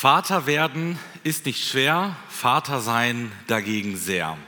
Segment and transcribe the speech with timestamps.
[0.00, 4.38] Vater werden ist nicht schwer, Vater sein dagegen sehr.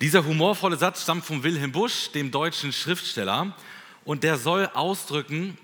[0.00, 3.56] Dieser humorvolle Satz stammt von Wilhelm Busch, dem deutschen Schriftsteller,
[4.04, 5.58] und der soll ausdrücken,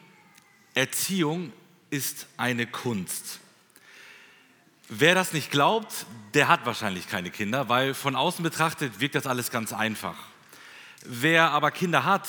[0.75, 1.53] Erziehung
[1.89, 3.39] ist eine Kunst.
[4.89, 6.05] Wer das nicht glaubt,
[6.35, 10.17] der hat wahrscheinlich keine Kinder, weil von außen betrachtet wirkt das alles ganz einfach.
[11.05, 12.27] Wer aber Kinder hat,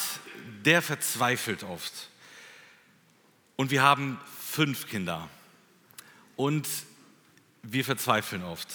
[0.64, 2.10] der verzweifelt oft.
[3.56, 5.28] Und wir haben fünf Kinder.
[6.38, 6.68] Und
[7.64, 8.70] wir verzweifeln oft.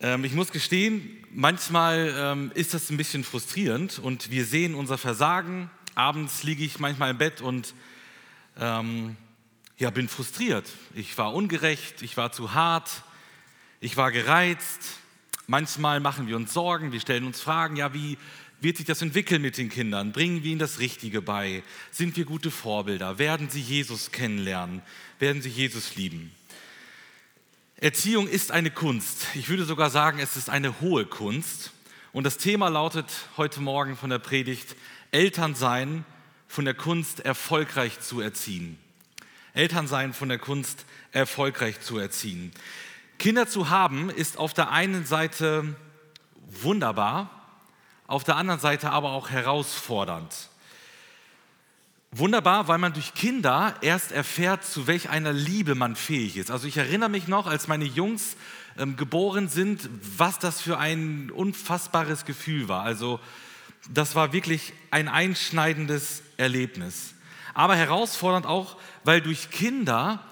[0.00, 4.98] Ähm, ich muss gestehen, manchmal ähm, ist das ein bisschen frustrierend und wir sehen unser
[4.98, 5.70] Versagen.
[5.94, 7.74] Abends liege ich manchmal im Bett und
[8.58, 9.16] ähm,
[9.76, 10.66] ja, bin frustriert.
[10.94, 13.02] Ich war ungerecht, ich war zu hart,
[13.80, 14.98] ich war gereizt.
[15.46, 18.18] Manchmal machen wir uns Sorgen, wir stellen uns Fragen, ja, wie
[18.60, 20.12] wird sich das entwickeln mit den Kindern?
[20.12, 21.62] Bringen wir ihnen das Richtige bei?
[21.90, 23.18] Sind wir gute Vorbilder?
[23.18, 24.82] Werden sie Jesus kennenlernen?
[25.18, 26.32] Werden sie Jesus lieben?
[27.80, 29.26] Erziehung ist eine Kunst.
[29.34, 31.70] Ich würde sogar sagen, es ist eine hohe Kunst.
[32.12, 34.74] Und das Thema lautet heute Morgen von der Predigt
[35.12, 36.04] Elternsein
[36.48, 38.80] von der Kunst erfolgreich zu erziehen.
[39.54, 42.50] Elternsein von der Kunst erfolgreich zu erziehen.
[43.20, 45.76] Kinder zu haben ist auf der einen Seite
[46.46, 47.30] wunderbar,
[48.08, 50.48] auf der anderen Seite aber auch herausfordernd.
[52.10, 56.50] Wunderbar, weil man durch Kinder erst erfährt, zu welch einer Liebe man fähig ist.
[56.50, 58.36] Also ich erinnere mich noch, als meine Jungs
[58.78, 62.82] ähm, geboren sind, was das für ein unfassbares Gefühl war.
[62.82, 63.20] Also
[63.92, 67.14] das war wirklich ein einschneidendes Erlebnis.
[67.52, 70.24] Aber herausfordernd auch, weil durch Kinder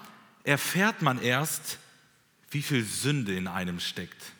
[0.43, 1.77] erfährt man erst,
[2.49, 4.33] wie viel Sünde in einem steckt.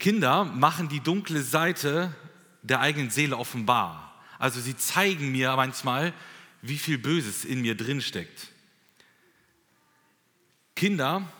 [0.00, 2.12] Kinder machen die dunkle Seite
[2.62, 4.07] der eigenen Seele offenbar.
[4.38, 6.12] Also sie zeigen mir manchmal,
[6.62, 8.48] wie viel Böses in mir drin steckt.
[10.74, 11.30] Kinder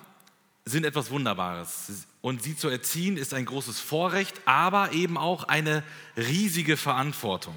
[0.65, 2.07] sind etwas Wunderbares.
[2.29, 5.83] Und sie zu erziehen ist ein großes Vorrecht, aber eben auch eine
[6.15, 7.55] riesige Verantwortung.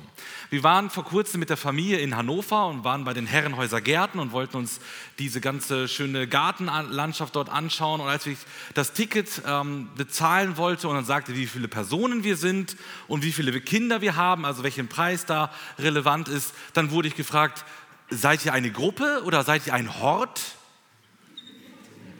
[0.49, 4.17] Wir waren vor kurzem mit der Familie in Hannover und waren bei den Herrenhäuser Gärten
[4.17, 4.79] und wollten uns
[5.19, 7.99] diese ganze schöne Gartenlandschaft dort anschauen.
[7.99, 8.37] Und als ich
[8.73, 12.77] das Ticket ähm, bezahlen wollte und dann sagte, wie viele Personen wir sind
[13.09, 17.15] und wie viele Kinder wir haben, also welchen Preis da relevant ist, dann wurde ich
[17.17, 17.65] gefragt,
[18.09, 20.39] seid ihr eine Gruppe oder seid ihr ein Hort?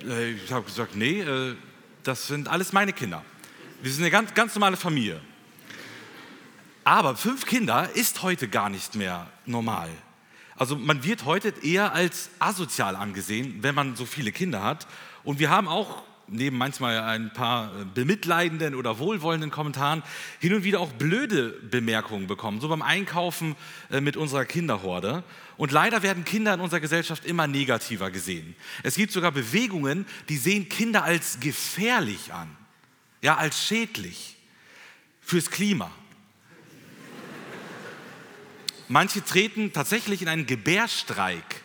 [0.06, 1.56] Äh, ich habe gesagt, nee, äh,
[2.04, 3.24] das sind alles meine Kinder.
[3.82, 5.22] Wir sind eine ganz, ganz normale Familie.
[6.84, 9.90] Aber fünf Kinder ist heute gar nicht mehr normal.
[10.56, 14.88] Also man wird heute eher als asozial angesehen, wenn man so viele Kinder hat.
[15.24, 20.02] Und wir haben auch neben manchmal ein paar bemitleidenden oder wohlwollenden Kommentaren
[20.40, 23.56] hin und wieder auch blöde Bemerkungen bekommen, so beim Einkaufen
[23.92, 25.24] äh, mit unserer Kinderhorde.
[25.58, 28.56] Und leider werden Kinder in unserer Gesellschaft immer negativer gesehen.
[28.84, 32.50] Es gibt sogar Bewegungen, die sehen Kinder als gefährlich an,
[33.22, 34.38] ja, als schädlich
[35.22, 35.92] fürs Klima.
[38.88, 41.62] Manche treten tatsächlich in einen Gebärstreik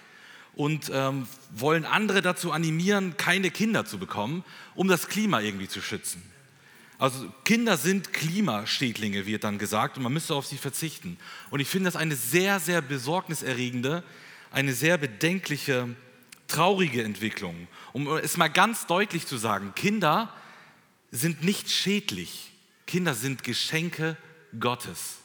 [0.56, 4.42] und ähm, wollen andere dazu animieren, keine Kinder zu bekommen,
[4.74, 6.22] um das Klima irgendwie zu schützen.
[6.98, 11.18] Also Kinder sind Klimaschädlinge, wird dann gesagt, und man müsste auf sie verzichten.
[11.50, 14.02] Und ich finde das eine sehr, sehr besorgniserregende,
[14.50, 15.94] eine sehr bedenkliche,
[16.48, 17.68] traurige Entwicklung.
[17.92, 20.32] Um es mal ganz deutlich zu sagen, Kinder
[21.10, 22.50] sind nicht schädlich.
[22.86, 24.16] Kinder sind Geschenke
[24.58, 25.18] Gottes.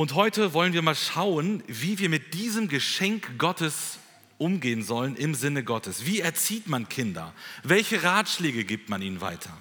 [0.00, 3.98] Und heute wollen wir mal schauen, wie wir mit diesem Geschenk Gottes
[4.38, 6.06] umgehen sollen im Sinne Gottes.
[6.06, 7.34] Wie erzieht man Kinder?
[7.64, 9.54] Welche Ratschläge gibt man ihnen weiter?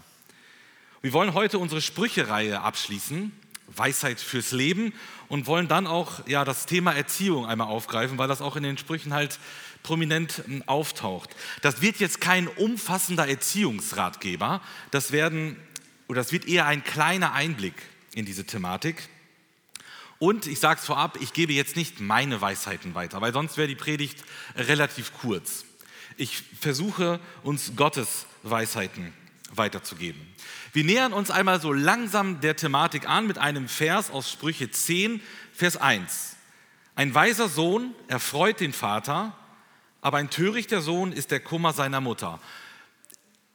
[1.01, 3.33] Wir wollen heute unsere Sprüchereihe abschließen,
[3.67, 4.93] Weisheit fürs Leben,
[5.27, 8.77] und wollen dann auch ja, das Thema Erziehung einmal aufgreifen, weil das auch in den
[8.77, 9.39] Sprüchen halt
[9.83, 11.35] prominent hm, auftaucht.
[11.63, 14.61] Das wird jetzt kein umfassender Erziehungsratgeber,
[14.91, 15.57] das, werden,
[16.07, 17.75] oder das wird eher ein kleiner Einblick
[18.13, 19.09] in diese Thematik.
[20.19, 23.69] Und ich sage es vorab, ich gebe jetzt nicht meine Weisheiten weiter, weil sonst wäre
[23.69, 24.23] die Predigt
[24.55, 25.63] relativ kurz.
[26.17, 29.13] Ich versuche uns Gottes Weisheiten
[29.51, 30.21] weiterzugeben.
[30.73, 35.21] Wir nähern uns einmal so langsam der Thematik an mit einem Vers aus Sprüche 10,
[35.53, 36.35] Vers 1.
[36.95, 39.35] Ein weiser Sohn erfreut den Vater,
[40.01, 42.39] aber ein törichter Sohn ist der Kummer seiner Mutter.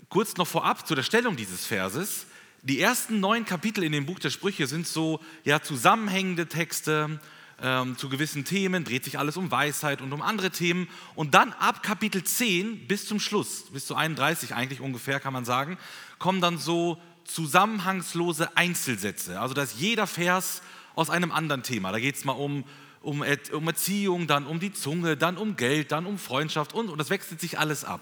[0.08, 2.26] Kurz noch vorab zu der Stellung dieses Verses.
[2.66, 7.20] Die ersten neun Kapitel in dem Buch der Sprüche sind so ja, zusammenhängende Texte
[7.60, 10.88] ähm, zu gewissen Themen, dreht sich alles um Weisheit und um andere Themen.
[11.14, 15.44] Und dann ab Kapitel 10 bis zum Schluss, bis zu 31 eigentlich ungefähr, kann man
[15.44, 15.76] sagen,
[16.18, 19.38] kommen dann so zusammenhangslose Einzelsätze.
[19.38, 20.62] Also da ist jeder Vers
[20.94, 21.92] aus einem anderen Thema.
[21.92, 22.64] Da geht es mal um
[23.02, 23.22] um,
[23.52, 27.10] um Erziehung, dann um die Zunge, dann um Geld, dann um Freundschaft und, und das
[27.10, 28.00] wechselt sich alles ab.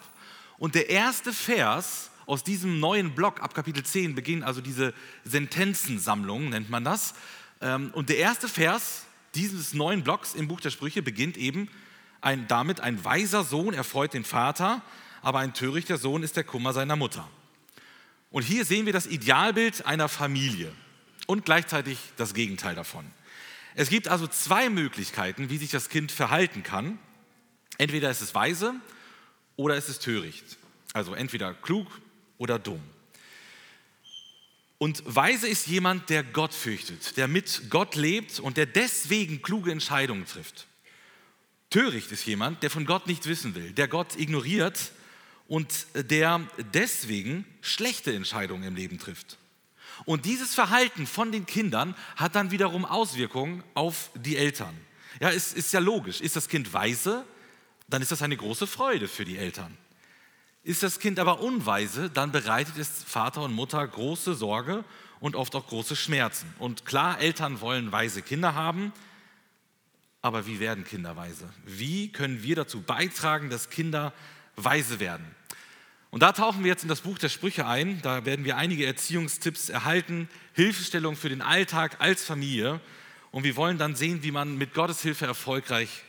[0.59, 6.51] Und der erste Vers aus diesem neuen Block ab Kapitel 10 beginnt also diese Sentenzensammlung,
[6.51, 7.15] nennt man das.
[7.61, 11.69] Ähm, und der erste Vers dieses neuen Blocks im Buch der Sprüche beginnt eben
[12.21, 14.83] ein, damit, ein weiser Sohn erfreut den Vater,
[15.23, 17.29] aber ein törichter Sohn ist der Kummer seiner Mutter.
[18.31, 20.73] Und hier sehen wir das Idealbild einer Familie
[21.27, 23.05] und gleichzeitig das Gegenteil davon.
[23.75, 26.99] Es gibt also zwei Möglichkeiten, wie sich das Kind verhalten kann.
[27.79, 28.75] Entweder ist es weise
[29.57, 30.59] oder ist es töricht.
[30.93, 31.87] Also entweder klug
[32.43, 32.83] oder dumm.
[34.79, 39.71] Und weise ist jemand, der Gott fürchtet, der mit Gott lebt und der deswegen kluge
[39.71, 40.67] Entscheidungen trifft.
[41.71, 44.91] Töricht ist jemand, der von Gott nichts wissen will, der Gott ignoriert
[45.47, 46.41] und der
[46.75, 49.39] deswegen schlechte Entscheidungen im Leben trifft.
[50.05, 54.77] Und dieses Verhalten von den Kindern hat dann wiederum Auswirkungen auf die Eltern.
[55.21, 56.21] Ja, es ist ja logisch.
[56.21, 57.25] Ist das Kind weise,
[57.87, 59.79] dann ist das eine große Freude für die Eltern.
[60.65, 64.85] Ist das Kind aber unweise, dann bereitet es Vater und Mutter große Sorge
[65.19, 66.55] und oft auch große Schmerzen.
[66.61, 68.93] Und klar, Eltern wollen weise Kinder haben,
[70.21, 71.49] aber wie werden Kinder weise?
[71.67, 74.13] Wie können wir dazu beitragen, dass Kinder
[74.55, 75.27] weise werden?
[76.11, 78.01] Und da tauchen wir jetzt in das Buch der Sprüche ein.
[78.03, 82.81] Da werden wir einige Erziehungstipps erhalten, Hilfestellung für den Alltag als Familie.
[83.33, 86.05] Und wir wollen dann sehen, wie man mit Gottes Hilfe erfolgreich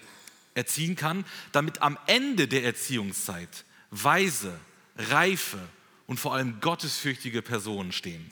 [0.54, 3.64] erziehen kann, damit am Ende der Erziehungszeit
[3.94, 4.60] weise,
[4.98, 5.60] reife
[6.08, 8.32] und vor allem gottesfürchtige Personen stehen.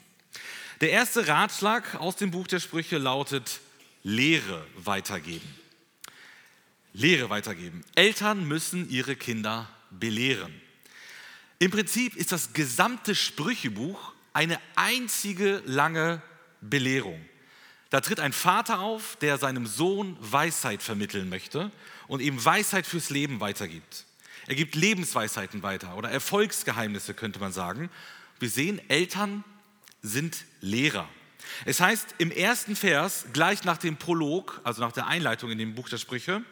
[0.80, 3.60] Der erste Ratschlag aus dem Buch der Sprüche lautet
[4.02, 5.48] Lehre weitergeben.
[6.92, 7.84] Lehre weitergeben.
[7.94, 10.52] Eltern müssen ihre Kinder belehren.
[11.58, 16.20] Im Prinzip ist das gesamte Sprüchebuch eine einzige lange
[16.60, 17.24] Belehrung.
[17.90, 21.70] Da tritt ein Vater auf, der seinem Sohn Weisheit vermitteln möchte
[22.08, 24.06] und ihm Weisheit fürs Leben weitergibt.
[24.46, 27.90] Er gibt Lebensweisheiten weiter oder Erfolgsgeheimnisse, könnte man sagen.
[28.38, 29.44] Wir sehen, Eltern
[30.02, 31.08] sind Lehrer.
[31.64, 35.74] Es heißt im ersten Vers, gleich nach dem Prolog, also nach der Einleitung in dem
[35.74, 36.42] Buch der Sprüche,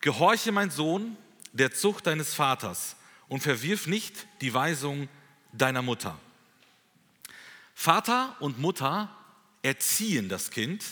[0.00, 1.16] Gehorche, mein Sohn,
[1.52, 2.96] der Zucht deines Vaters
[3.28, 5.08] und verwirf nicht die Weisung
[5.52, 6.18] deiner Mutter.
[7.74, 9.14] Vater und Mutter
[9.62, 10.84] erziehen das Kind,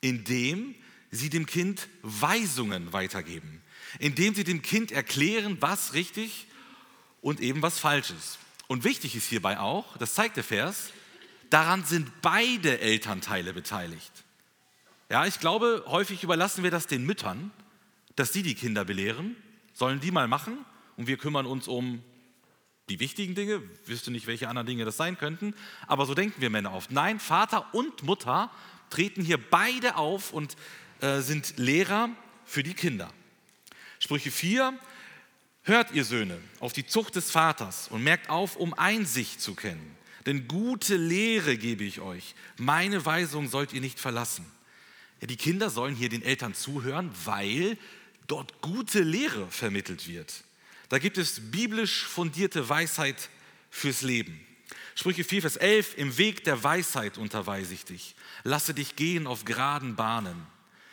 [0.00, 0.74] indem
[1.10, 3.62] sie dem Kind Weisungen weitergeben
[3.98, 6.46] indem sie dem Kind erklären, was richtig
[7.20, 8.38] und eben was falsch ist.
[8.66, 10.92] Und wichtig ist hierbei auch, das zeigt der Vers,
[11.50, 14.12] daran sind beide Elternteile beteiligt.
[15.10, 17.50] Ja, ich glaube, häufig überlassen wir das den Müttern,
[18.14, 19.36] dass sie die Kinder belehren,
[19.72, 20.58] sollen die mal machen
[20.96, 22.02] und wir kümmern uns um
[22.88, 25.54] die wichtigen Dinge, wüsste nicht, welche anderen Dinge das sein könnten,
[25.86, 26.90] aber so denken wir Männer oft.
[26.90, 28.50] Nein, Vater und Mutter
[28.90, 30.56] treten hier beide auf und
[31.00, 32.10] äh, sind Lehrer
[32.44, 33.10] für die Kinder.
[33.98, 34.78] Sprüche 4,
[35.62, 39.96] hört ihr Söhne auf die Zucht des Vaters und merkt auf, um Einsicht zu kennen.
[40.26, 42.34] Denn gute Lehre gebe ich euch.
[42.58, 44.44] Meine Weisung sollt ihr nicht verlassen.
[45.20, 47.78] Ja, die Kinder sollen hier den Eltern zuhören, weil
[48.26, 50.44] dort gute Lehre vermittelt wird.
[50.88, 53.30] Da gibt es biblisch fundierte Weisheit
[53.70, 54.40] fürs Leben.
[54.94, 58.14] Sprüche 4, Vers 11, im Weg der Weisheit unterweise ich dich.
[58.42, 60.46] Lasse dich gehen auf geraden Bahnen.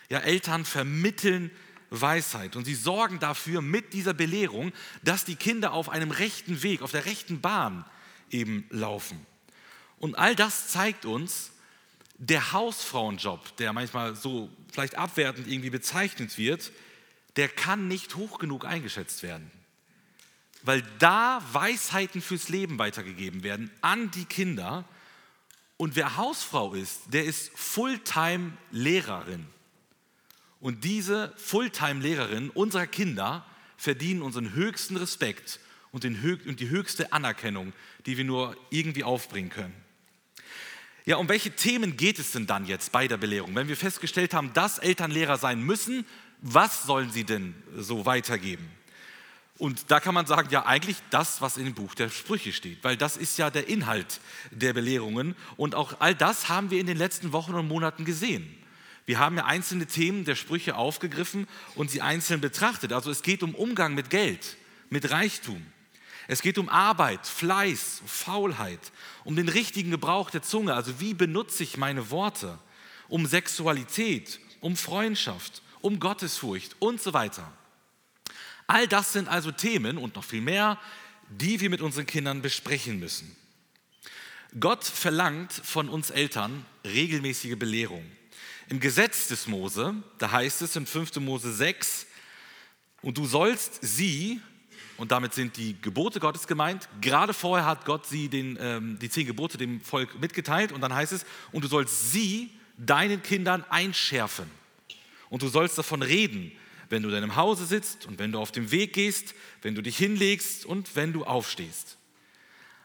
[0.10, 1.52] Ja, Eltern vermitteln
[1.90, 2.56] Weisheit.
[2.56, 4.72] Und sie sorgen dafür mit dieser Belehrung,
[5.04, 7.86] dass die Kinder auf einem rechten Weg, auf der rechten Bahn
[8.30, 9.26] eben laufen.
[10.00, 11.52] Und all das zeigt uns,
[12.18, 16.71] der Hausfrauenjob, der manchmal so vielleicht abwertend irgendwie bezeichnet wird,
[17.36, 19.52] der kann nicht hoch genug eingeschätzt werden.
[20.64, 24.86] Weil da Weisheiten fürs Leben weitergegeben werden an die Kinder.
[25.78, 29.45] Und wer Hausfrau ist, der ist Fulltime-Lehrerin.
[30.59, 33.45] Und diese Fulltime-Lehrerinnen unserer Kinder
[33.78, 35.59] verdienen unseren höchsten Respekt
[35.92, 37.74] und, die höchste Anerkennung,
[38.06, 39.74] die wir nur irgendwie aufbringen können.
[41.06, 43.54] Ja, um welche Themen geht es denn dann jetzt bei der Belehrung?
[43.56, 46.06] Wenn wir festgestellt haben, dass Eltern Lehrer sein müssen,
[46.42, 48.68] was sollen sie denn so weitergeben?
[49.57, 52.83] Und da kann man sagen, ja, eigentlich das, was in dem Buch der Sprüche steht,
[52.83, 54.19] weil das ist ja der Inhalt
[54.52, 55.35] der Belehrungen.
[55.56, 58.54] Und auch all das haben wir in den letzten Wochen und Monaten gesehen.
[59.06, 62.92] Wir haben ja einzelne Themen der Sprüche aufgegriffen und sie einzeln betrachtet.
[62.92, 64.57] Also es geht um Umgang mit Geld,
[64.90, 65.66] mit Reichtum.
[66.28, 68.80] Es geht um Arbeit, Fleiß, Faulheit,
[69.24, 72.57] um den richtigen Gebrauch der Zunge, also wie benutze ich meine Worte,
[73.07, 77.52] um Sexualität, um Freundschaft, um Gottesfurcht und so weiter.
[78.66, 80.80] All das sind also Themen und noch viel mehr,
[81.30, 83.35] die wir mit unseren Kindern besprechen müssen.
[84.59, 88.04] Gott verlangt von uns Eltern regelmäßige Belehrung.
[88.68, 91.18] Im Gesetz des Mose, da heißt es in 5.
[91.18, 92.07] Mose 6,
[93.04, 94.42] und du sollst sie,
[94.98, 99.10] und damit sind die Gebote Gottes gemeint, gerade vorher hat Gott sie den, ähm, die
[99.10, 103.64] zehn Gebote dem Volk mitgeteilt, und dann heißt es, und du sollst sie deinen Kindern
[103.69, 104.50] einschärfen.
[105.30, 106.52] Und du sollst davon reden,
[106.90, 109.84] wenn du in deinem Hause sitzt und wenn du auf dem Weg gehst, wenn du
[109.84, 111.98] dich hinlegst und wenn du aufstehst.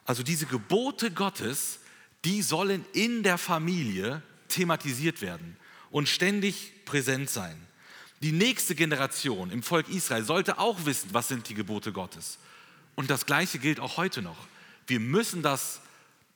[0.04, 1.80] Also diese Gebote Gottes,
[2.24, 5.56] die sollen in der Familie thematisiert werden
[5.90, 7.56] und ständig präsent sein.
[8.22, 12.38] Die nächste Generation im Volk Israel sollte auch wissen, was sind die Gebote Gottes.
[12.94, 14.36] Und das Gleiche gilt auch heute noch.
[14.86, 15.80] Wir müssen das,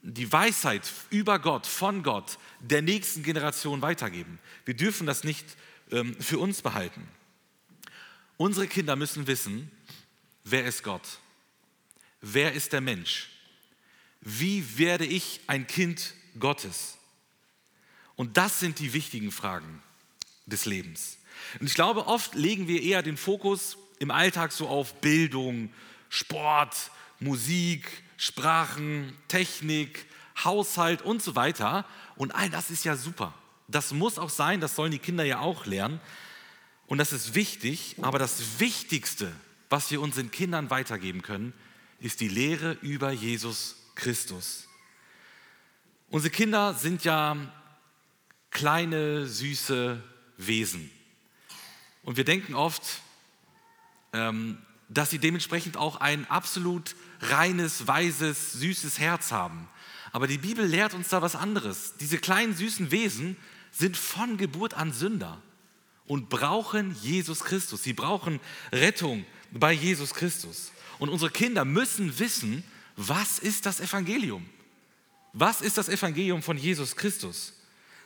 [0.03, 4.39] die Weisheit über Gott, von Gott, der nächsten Generation weitergeben.
[4.65, 5.45] Wir dürfen das nicht
[5.91, 7.07] ähm, für uns behalten.
[8.37, 9.71] Unsere Kinder müssen wissen,
[10.43, 11.19] wer ist Gott?
[12.21, 13.29] Wer ist der Mensch?
[14.23, 16.97] Wie werde ich ein Kind Gottes?
[18.17, 19.83] Und das sind die wichtigen Fragen
[20.47, 21.19] des Lebens.
[21.61, 25.73] Und ich glaube, oft legen wir eher den Fokus im Alltag so auf Bildung,
[26.09, 26.91] Sport,
[27.21, 30.07] Musik, Sprachen, Technik,
[30.43, 31.87] Haushalt und so weiter.
[32.17, 33.35] Und all das ist ja super.
[33.69, 36.01] Das muss auch sein, das sollen die Kinder ja auch lernen.
[36.87, 39.33] Und das ist wichtig, aber das Wichtigste,
[39.71, 41.55] was wir unseren Kindern weitergeben können,
[41.99, 44.69] ist die Lehre über Jesus Christus.
[46.11, 47.37] Unsere Kinder sind ja
[48.55, 50.03] kleine, süße
[50.39, 50.91] Wesen.
[52.03, 52.83] Und wir denken oft,
[54.15, 54.57] ähm,
[54.89, 59.69] dass sie dementsprechend auch ein absolut reines, weises, süßes Herz haben.
[60.13, 61.95] Aber die Bibel lehrt uns da was anderes.
[61.99, 63.37] Diese kleinen, süßen Wesen
[63.73, 65.43] sind von Geburt an Sünder
[66.07, 67.83] und brauchen Jesus Christus.
[67.83, 68.39] Sie brauchen
[68.71, 70.71] Rettung bei Jesus Christus.
[71.01, 72.63] Und unsere Kinder müssen wissen,
[72.97, 74.49] was ist das Evangelium?
[75.33, 77.55] Was ist das Evangelium von Jesus Christus?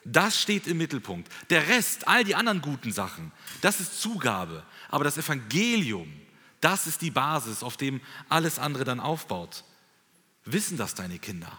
[0.05, 1.31] Das steht im Mittelpunkt.
[1.51, 4.65] Der Rest, all die anderen guten Sachen, das ist Zugabe.
[4.89, 6.13] Aber das Evangelium,
[6.61, 9.65] das ist die Basis, auf dem alles andere dann aufbaut.
[10.45, 11.59] Wissen das deine Kinder?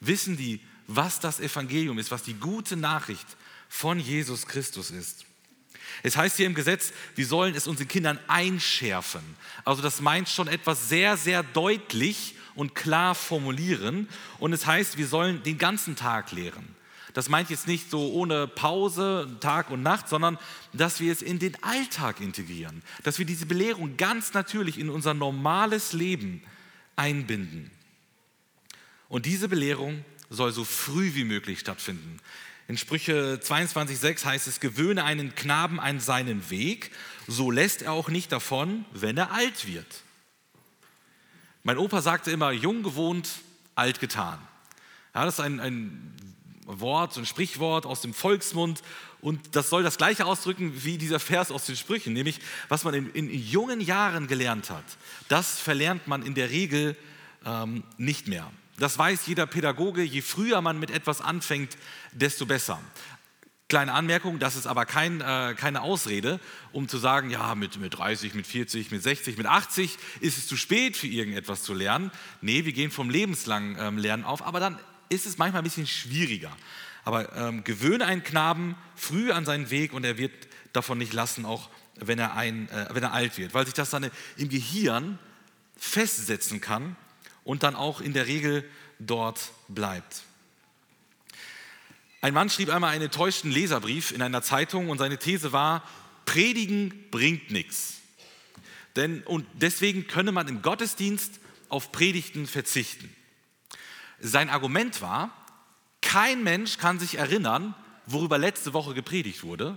[0.00, 3.26] Wissen die, was das Evangelium ist, was die gute Nachricht
[3.68, 5.24] von Jesus Christus ist.
[6.02, 9.22] Es heißt hier im Gesetz, wir sollen es unseren Kindern einschärfen.
[9.64, 14.08] Also das meint schon etwas sehr, sehr deutlich und klar formulieren.
[14.38, 16.75] Und es heißt, wir sollen den ganzen Tag lehren.
[17.16, 20.36] Das meint jetzt nicht so ohne Pause, Tag und Nacht, sondern
[20.74, 22.82] dass wir es in den Alltag integrieren.
[23.04, 26.42] Dass wir diese Belehrung ganz natürlich in unser normales Leben
[26.94, 27.70] einbinden.
[29.08, 32.18] Und diese Belehrung soll so früh wie möglich stattfinden.
[32.68, 36.90] In Sprüche 22,6 heißt es, gewöhne einen Knaben an seinen Weg,
[37.26, 40.02] so lässt er auch nicht davon, wenn er alt wird.
[41.62, 43.30] Mein Opa sagte immer, jung gewohnt,
[43.74, 44.38] alt getan.
[45.14, 46.35] Ja, das ist ein, ein
[46.66, 48.82] Wort, ein Sprichwort aus dem Volksmund
[49.20, 52.94] und das soll das gleiche ausdrücken wie dieser Vers aus den Sprüchen, nämlich was man
[52.94, 54.84] in, in jungen Jahren gelernt hat,
[55.28, 56.96] das verlernt man in der Regel
[57.44, 58.50] ähm, nicht mehr.
[58.78, 61.78] Das weiß jeder Pädagoge, je früher man mit etwas anfängt,
[62.12, 62.78] desto besser.
[63.68, 66.38] Kleine Anmerkung, das ist aber kein, äh, keine Ausrede,
[66.72, 70.46] um zu sagen, ja, mit, mit 30, mit 40, mit 60, mit 80 ist es
[70.46, 72.12] zu spät für irgendetwas zu lernen.
[72.42, 75.86] Nee, wir gehen vom lebenslangen ähm, Lernen auf, aber dann ist es manchmal ein bisschen
[75.86, 76.54] schwieriger.
[77.04, 80.32] Aber ähm, gewöhne einen Knaben früh an seinen Weg und er wird
[80.72, 83.90] davon nicht lassen, auch wenn er, ein, äh, wenn er alt wird, weil sich das
[83.90, 85.18] dann im Gehirn
[85.76, 86.96] festsetzen kann
[87.44, 90.22] und dann auch in der Regel dort bleibt.
[92.20, 95.88] Ein Mann schrieb einmal einen enttäuschten Leserbrief in einer Zeitung und seine These war,
[96.24, 98.00] Predigen bringt nichts.
[98.96, 103.14] Denn, und deswegen könne man im Gottesdienst auf Predigten verzichten.
[104.20, 105.30] Sein Argument war,
[106.00, 107.74] kein Mensch kann sich erinnern,
[108.06, 109.76] worüber letzte Woche gepredigt wurde.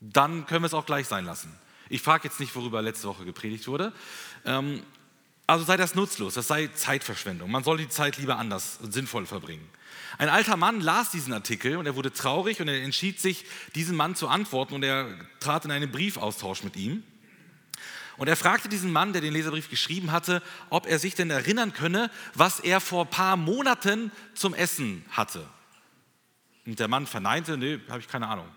[0.00, 1.52] Dann können wir es auch gleich sein lassen.
[1.88, 3.92] Ich frage jetzt nicht, worüber letzte Woche gepredigt wurde.
[4.44, 4.82] Ähm,
[5.46, 7.50] also sei das nutzlos, das sei Zeitverschwendung.
[7.50, 9.66] Man soll die Zeit lieber anders und sinnvoll verbringen.
[10.18, 13.96] Ein alter Mann las diesen Artikel und er wurde traurig und er entschied sich, diesem
[13.96, 15.08] Mann zu antworten und er
[15.40, 17.02] trat in einen Briefaustausch mit ihm.
[18.18, 21.72] Und er fragte diesen Mann, der den Leserbrief geschrieben hatte, ob er sich denn erinnern
[21.72, 25.48] könne, was er vor ein paar Monaten zum Essen hatte.
[26.66, 28.48] Und der Mann verneinte, nee, habe ich keine Ahnung.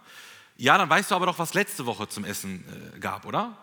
[0.57, 2.65] Ja, dann weißt du aber doch, was letzte Woche zum Essen
[2.95, 3.55] äh, gab, oder?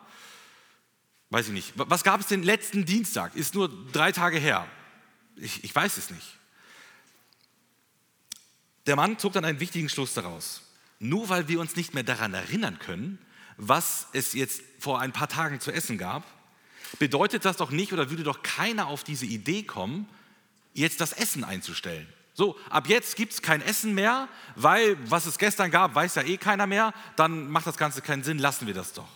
[1.30, 1.72] Weiß ich nicht.
[1.74, 3.34] Was gab es denn letzten Dienstag?
[3.34, 4.66] Ist nur drei Tage her.
[5.36, 6.38] Ich, ich weiß es nicht.
[8.86, 10.62] Der Mann zog dann einen wichtigen Schluss daraus.
[11.00, 13.18] Nur weil wir uns nicht mehr daran erinnern können,
[13.58, 16.24] was es jetzt vor ein paar Tagen zu essen gab,
[16.98, 20.08] bedeutet das doch nicht oder würde doch keiner auf diese Idee kommen,
[20.72, 22.06] jetzt das Essen einzustellen.
[22.32, 26.22] So, ab jetzt gibt es kein Essen mehr, weil was es gestern gab, weiß ja
[26.22, 29.08] eh keiner mehr, dann macht das Ganze keinen Sinn, lassen wir das doch.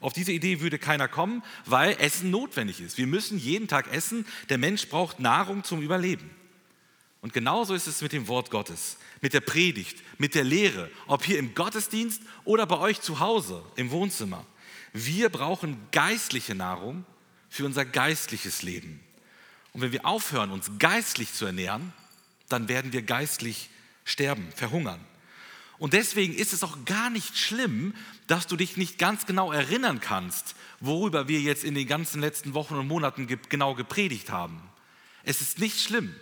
[0.00, 2.98] Auf diese Idee würde keiner kommen, weil Essen notwendig ist.
[2.98, 6.28] Wir müssen jeden Tag essen, der Mensch braucht Nahrung zum Überleben.
[7.22, 11.24] Und genauso ist es mit dem Wort Gottes, mit der Predigt, mit der Lehre, ob
[11.24, 14.44] hier im Gottesdienst oder bei euch zu Hause im Wohnzimmer.
[14.92, 17.04] Wir brauchen geistliche Nahrung
[17.48, 19.00] für unser geistliches Leben.
[19.72, 21.92] Und wenn wir aufhören, uns geistlich zu ernähren,
[22.48, 23.70] dann werden wir geistlich
[24.04, 25.00] sterben, verhungern.
[25.78, 27.94] Und deswegen ist es auch gar nicht schlimm,
[28.26, 32.52] dass du dich nicht ganz genau erinnern kannst, worüber wir jetzt in den ganzen letzten
[32.54, 34.60] Wochen und Monaten genau gepredigt haben.
[35.22, 36.14] Es ist nicht schlimm,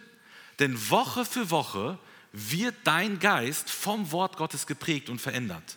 [0.61, 1.99] denn Woche für Woche
[2.33, 5.77] wird dein Geist vom Wort Gottes geprägt und verändert.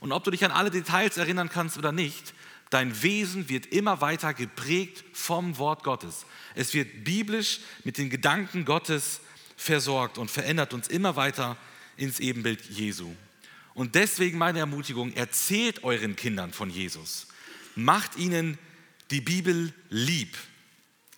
[0.00, 2.34] Und ob du dich an alle Details erinnern kannst oder nicht,
[2.70, 6.26] dein Wesen wird immer weiter geprägt vom Wort Gottes.
[6.54, 9.20] Es wird biblisch mit den Gedanken Gottes
[9.56, 11.56] versorgt und verändert uns immer weiter
[11.96, 13.14] ins Ebenbild Jesu.
[13.74, 17.28] Und deswegen meine Ermutigung, erzählt euren Kindern von Jesus.
[17.76, 18.58] Macht ihnen
[19.10, 20.36] die Bibel lieb,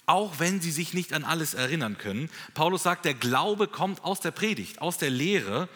[0.06, 2.30] auch wenn sie sich nicht an alles erinnern können.
[2.54, 5.68] Paulus sagt, der Glaube kommt aus der Predigt, aus der Lehre.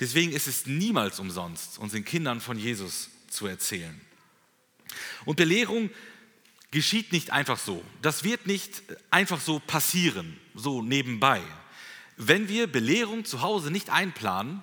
[0.00, 4.00] Deswegen ist es niemals umsonst, unseren Kindern von Jesus zu erzählen.
[5.24, 5.90] Und Belehrung
[6.70, 7.84] geschieht nicht einfach so.
[8.02, 11.42] Das wird nicht einfach so passieren, so nebenbei.
[12.16, 14.62] Wenn wir Belehrung zu Hause nicht einplanen,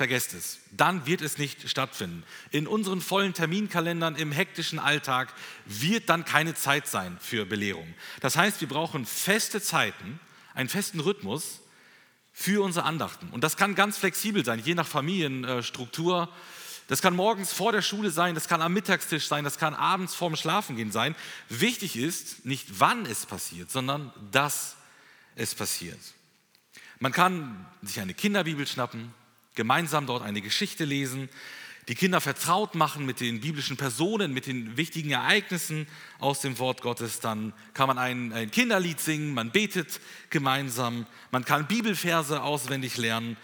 [0.00, 2.24] vergesst es, dann wird es nicht stattfinden.
[2.50, 5.30] In unseren vollen Terminkalendern, im hektischen Alltag
[5.66, 7.86] wird dann keine Zeit sein für Belehrung.
[8.20, 10.18] Das heißt, wir brauchen feste Zeiten,
[10.54, 11.60] einen festen Rhythmus
[12.32, 13.28] für unsere Andachten.
[13.28, 16.30] Und das kann ganz flexibel sein, je nach Familienstruktur.
[16.88, 20.14] Das kann morgens vor der Schule sein, das kann am Mittagstisch sein, das kann abends
[20.14, 21.14] vorm Schlafengehen sein.
[21.50, 24.76] Wichtig ist nicht, wann es passiert, sondern dass
[25.36, 26.00] es passiert.
[27.00, 29.12] Man kann sich eine Kinderbibel schnappen,
[29.54, 31.28] gemeinsam dort eine Geschichte lesen,
[31.88, 35.88] die Kinder vertraut machen mit den biblischen Personen, mit den wichtigen Ereignissen
[36.20, 37.18] aus dem Wort Gottes.
[37.18, 43.36] Dann kann man ein, ein Kinderlied singen, man betet gemeinsam, man kann Bibelverse auswendig lernen.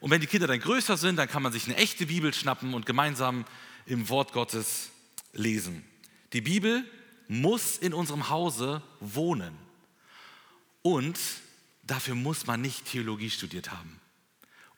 [0.00, 2.74] Und wenn die Kinder dann größer sind, dann kann man sich eine echte Bibel schnappen
[2.74, 3.46] und gemeinsam
[3.86, 4.90] im Wort Gottes
[5.32, 5.82] lesen.
[6.34, 6.84] Die Bibel
[7.28, 9.56] muss in unserem Hause wohnen.
[10.82, 11.18] Und
[11.84, 13.98] dafür muss man nicht Theologie studiert haben,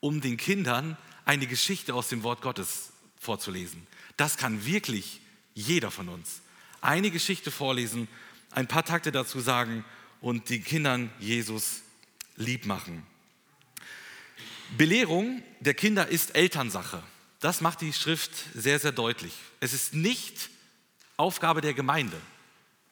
[0.07, 3.85] um den Kindern eine Geschichte aus dem Wort Gottes vorzulesen.
[4.17, 5.21] Das kann wirklich
[5.53, 6.43] jeder von uns.
[6.81, 8.07] Eine Geschichte vorlesen,
[8.53, 9.85] ein paar Takte dazu sagen
[10.21, 11.83] und den Kindern Jesus
[12.37, 13.05] lieb machen.
[14.79, 17.03] Belehrung der Kinder ist Elternsache.
[17.41, 19.33] Das macht die Schrift sehr, sehr deutlich.
[19.59, 20.51] Es ist nicht
[21.17, 22.21] Aufgabe der Gemeinde.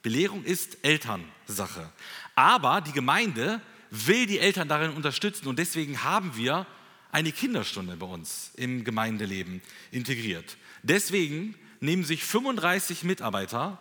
[0.03, 1.92] Belehrung ist Elternsache.
[2.35, 6.66] Aber die Gemeinde will die Eltern darin unterstützen und deswegen haben wir
[7.14, 10.57] eine Kinderstunde bei uns im Gemeindeleben integriert.
[10.83, 13.79] Deswegen nehmen sich 35 Mitarbeiter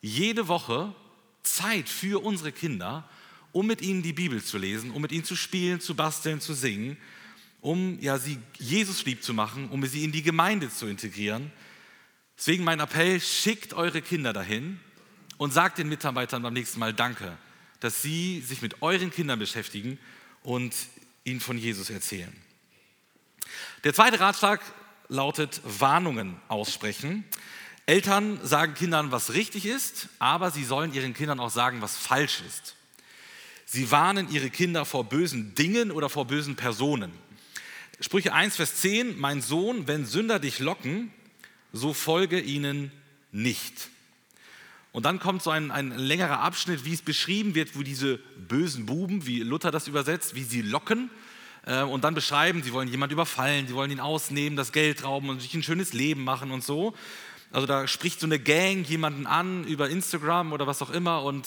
[0.00, 0.94] jede Woche
[1.42, 3.08] Zeit für unsere Kinder,
[3.52, 6.54] um mit ihnen die Bibel zu lesen, um mit ihnen zu spielen, zu basteln, zu
[6.54, 6.96] singen,
[7.60, 11.50] um ja, sie Jesus lieb zu machen, um sie in die Gemeinde zu integrieren.
[12.36, 14.78] Deswegen mein Appell, schickt eure Kinder dahin
[15.38, 17.36] und sagt den Mitarbeitern beim nächsten Mal Danke
[17.84, 19.98] dass Sie sich mit euren Kindern beschäftigen
[20.42, 20.74] und
[21.24, 22.32] ihnen von Jesus erzählen.
[23.84, 24.60] Der zweite Ratschlag
[25.08, 27.24] lautet Warnungen aussprechen.
[27.86, 32.42] Eltern sagen Kindern, was richtig ist, aber sie sollen ihren Kindern auch sagen, was falsch
[32.46, 32.76] ist.
[33.66, 37.12] Sie warnen ihre Kinder vor bösen Dingen oder vor bösen Personen.
[38.00, 41.12] Sprüche 1, Vers 10, mein Sohn, wenn Sünder dich locken,
[41.72, 42.90] so folge ihnen
[43.32, 43.88] nicht.
[44.92, 48.86] Und dann kommt so ein, ein längerer Abschnitt, wie es beschrieben wird, wo diese bösen
[48.86, 51.10] Buben, wie Luther das übersetzt, wie sie locken
[51.66, 55.40] und dann beschreiben, sie wollen jemand überfallen, sie wollen ihn ausnehmen, das Geld rauben und
[55.40, 56.94] sich ein schönes Leben machen und so.
[57.52, 61.46] Also da spricht so eine Gang jemanden an über Instagram oder was auch immer und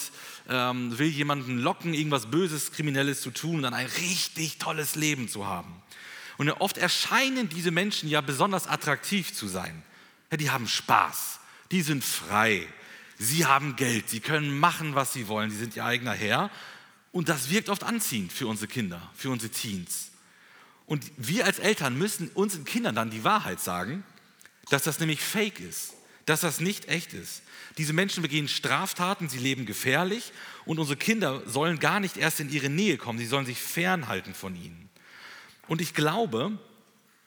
[0.49, 5.45] ähm, will jemanden locken, irgendwas Böses, Kriminelles zu tun dann ein richtig tolles Leben zu
[5.45, 5.81] haben.
[6.37, 9.83] Und oft erscheinen diese Menschen ja besonders attraktiv zu sein.
[10.31, 11.39] Ja, die haben Spaß,
[11.71, 12.67] die sind frei,
[13.19, 16.51] Sie haben Geld, sie können machen, was sie wollen, sie sind ihr eigener Herr.
[17.17, 20.11] Und das wirkt oft anziehend für unsere Kinder, für unsere Teens.
[20.85, 24.03] Und wir als Eltern müssen unseren Kindern dann die Wahrheit sagen,
[24.69, 25.95] dass das nämlich fake ist,
[26.27, 27.41] dass das nicht echt ist.
[27.79, 30.31] Diese Menschen begehen Straftaten, sie leben gefährlich
[30.65, 34.35] und unsere Kinder sollen gar nicht erst in ihre Nähe kommen, sie sollen sich fernhalten
[34.35, 34.87] von ihnen.
[35.67, 36.59] Und ich glaube,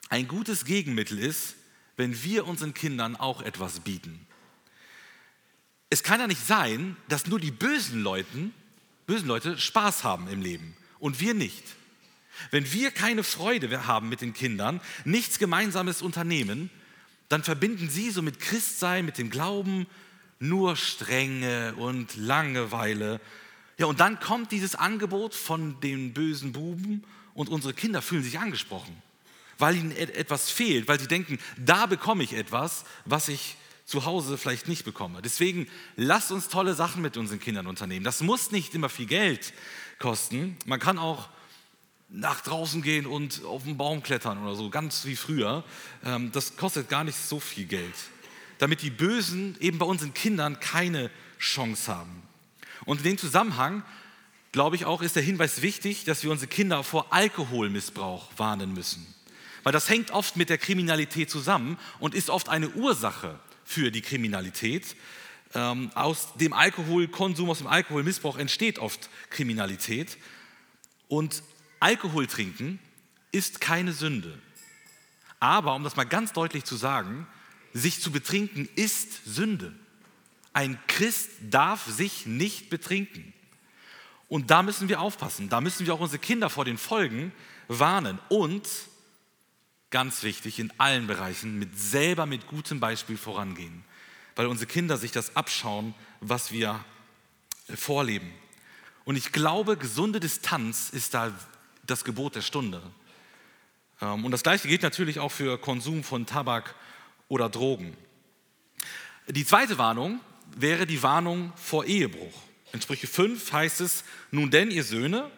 [0.09, 1.57] ein gutes Gegenmittel ist,
[1.96, 4.24] wenn wir unseren Kindern auch etwas bieten
[5.90, 8.55] es kann ja nicht sein, dass nur die bösen, Leuten,
[9.10, 11.64] bösen Leute Spaß haben im Leben und wir nicht.
[12.52, 16.70] Wenn wir keine Freude haben mit den Kindern, nichts Gemeinsames unternehmen,
[17.28, 19.88] dann verbinden sie so mit Christsein, mit dem Glauben
[20.38, 23.20] nur Strenge und Langeweile.
[23.78, 27.02] Ja, und dann kommt dieses Angebot von den bösen Buben
[27.34, 28.96] und unsere Kinder fühlen sich angesprochen,
[29.58, 33.56] weil ihnen etwas fehlt, weil sie denken, da bekomme ich etwas, was ich
[33.90, 35.20] zu Hause vielleicht nicht bekomme.
[35.20, 38.05] Deswegen lasst uns tolle Sachen mit unseren Kindern unternehmen.
[38.05, 39.53] Das muss nicht immer viel Geld
[39.98, 40.57] kosten.
[40.64, 41.29] Man kann auch
[42.09, 45.64] nach draußen gehen und auf den Baum klettern oder so, ganz wie früher.
[46.05, 47.94] Ähm, das kostet gar nicht so viel Geld,
[48.59, 52.22] damit die Bösen eben bei unseren Kindern keine Chance haben.
[52.85, 53.83] Und in dem Zusammenhang,
[54.53, 59.05] glaube ich auch, ist der Hinweis wichtig, dass wir unsere Kinder vor Alkoholmissbrauch warnen müssen.
[59.64, 63.38] Weil das hängt oft mit der Kriminalität zusammen und ist oft eine Ursache
[63.70, 64.96] für die Kriminalität.
[65.54, 70.18] Ähm, aus dem Alkoholkonsum, aus dem Alkoholmissbrauch entsteht oft Kriminalität.
[71.06, 71.44] Und
[71.78, 72.80] Alkohol trinken
[73.30, 74.37] ist keine Sünde.
[75.38, 77.28] Aber, um das mal ganz deutlich zu sagen,
[77.72, 79.72] sich zu betrinken ist Sünde.
[80.52, 83.33] Ein Christ darf sich nicht betrinken.
[84.28, 85.48] Und da müssen wir aufpassen.
[85.48, 87.33] Da müssen wir auch unsere Kinder vor den Folgen
[87.68, 88.18] warnen.
[88.28, 88.68] Und
[89.90, 93.85] ganz wichtig, in allen Bereichen mit selber mit gutem Beispiel vorangehen,
[94.37, 96.85] weil unsere Kinder sich das abschauen, was wir
[97.74, 98.33] vorleben.
[99.05, 101.33] Und ich glaube, gesunde Distanz ist da
[101.85, 102.83] das Gebot der Stunde.
[104.00, 106.74] Ähm, und das Gleiche gilt natürlich auch für Konsum von Tabak
[107.29, 107.96] oder Drogen.
[109.29, 110.20] Die zweite Warnung
[110.57, 112.35] wäre die Warnung vor Ehebruch.
[112.72, 115.31] In Sprüche 5 heißt es, nun denn ihr Söhne,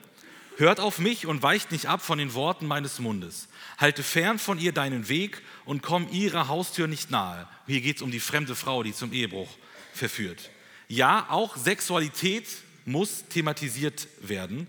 [0.62, 3.48] Hört auf mich und weicht nicht ab von den Worten meines Mundes.
[3.78, 7.48] Halte fern von ihr deinen Weg und komm ihrer Haustür nicht nahe.
[7.66, 9.48] Hier geht es um die fremde Frau, die zum Ehebruch
[9.92, 10.50] verführt.
[10.86, 12.46] Ja, auch Sexualität
[12.84, 14.68] muss thematisiert werden.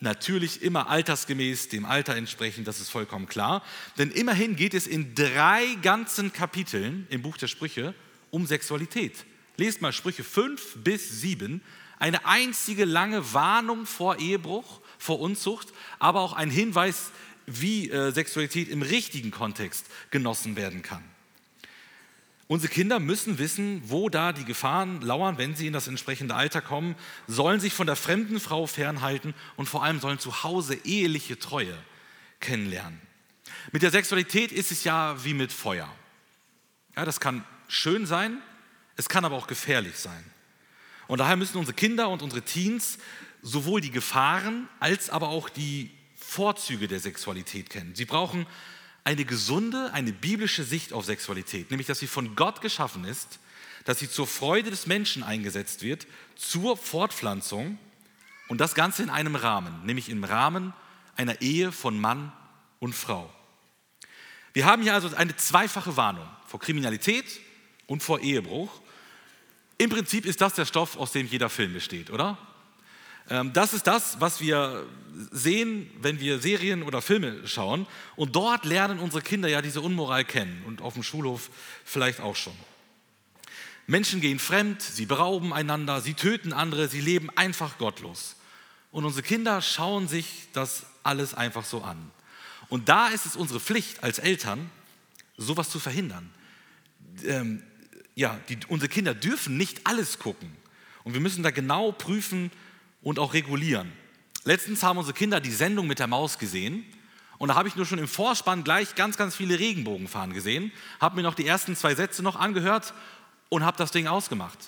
[0.00, 3.62] Natürlich immer altersgemäß, dem Alter entsprechend, das ist vollkommen klar.
[3.96, 7.94] Denn immerhin geht es in drei ganzen Kapiteln im Buch der Sprüche
[8.32, 9.24] um Sexualität.
[9.56, 11.62] Lest mal Sprüche 5 bis 7.
[12.00, 17.10] Eine einzige lange Warnung vor Ehebruch vor Unzucht, aber auch ein Hinweis,
[17.46, 21.02] wie äh, Sexualität im richtigen Kontext genossen werden kann.
[22.46, 26.62] Unsere Kinder müssen wissen, wo da die Gefahren lauern, wenn sie in das entsprechende Alter
[26.62, 31.38] kommen, sollen sich von der fremden Frau fernhalten und vor allem sollen zu Hause eheliche
[31.38, 31.76] Treue
[32.40, 33.00] kennenlernen.
[33.70, 35.94] Mit der Sexualität ist es ja wie mit Feuer.
[36.96, 38.38] Ja, das kann schön sein,
[38.96, 40.24] es kann aber auch gefährlich sein.
[41.06, 42.98] Und daher müssen unsere Kinder und unsere Teens
[43.42, 47.94] sowohl die Gefahren als aber auch die Vorzüge der Sexualität kennen.
[47.94, 48.46] Sie brauchen
[49.04, 53.38] eine gesunde, eine biblische Sicht auf Sexualität, nämlich dass sie von Gott geschaffen ist,
[53.84, 57.78] dass sie zur Freude des Menschen eingesetzt wird, zur Fortpflanzung
[58.48, 60.74] und das Ganze in einem Rahmen, nämlich im Rahmen
[61.16, 62.32] einer Ehe von Mann
[62.80, 63.32] und Frau.
[64.52, 67.40] Wir haben hier also eine zweifache Warnung vor Kriminalität
[67.86, 68.70] und vor Ehebruch.
[69.78, 72.36] Im Prinzip ist das der Stoff, aus dem jeder Film besteht, oder?
[73.28, 74.86] Ähm, das ist das, was wir
[75.30, 77.86] sehen, wenn wir Serien oder Filme schauen.
[78.16, 81.50] Und dort lernen unsere Kinder ja diese Unmoral kennen und auf dem Schulhof
[81.84, 82.54] vielleicht auch schon.
[83.86, 88.36] Menschen gehen fremd, sie berauben einander, sie töten andere, sie leben einfach gottlos.
[88.92, 92.10] Und unsere Kinder schauen sich das alles einfach so an.
[92.68, 94.70] Und da ist es unsere Pflicht als Eltern,
[95.38, 96.30] sowas zu verhindern.
[97.24, 97.62] Ähm,
[98.14, 100.54] ja, die, unsere Kinder dürfen nicht alles gucken.
[101.04, 102.50] Und wir müssen da genau prüfen,
[103.08, 103.90] und auch regulieren.
[104.44, 106.84] Letztens haben unsere Kinder die Sendung mit der Maus gesehen
[107.38, 111.16] und da habe ich nur schon im Vorspann gleich ganz, ganz viele Regenbogenfahren gesehen, habe
[111.16, 112.92] mir noch die ersten zwei Sätze noch angehört
[113.48, 114.58] und habe das Ding ausgemacht.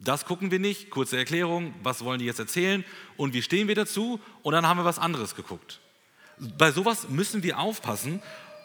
[0.00, 2.84] Das gucken wir nicht, kurze Erklärung, was wollen die jetzt erzählen
[3.16, 5.80] und wie stehen wir dazu und dann haben wir was anderes geguckt.
[6.58, 8.20] Bei sowas müssen wir aufpassen,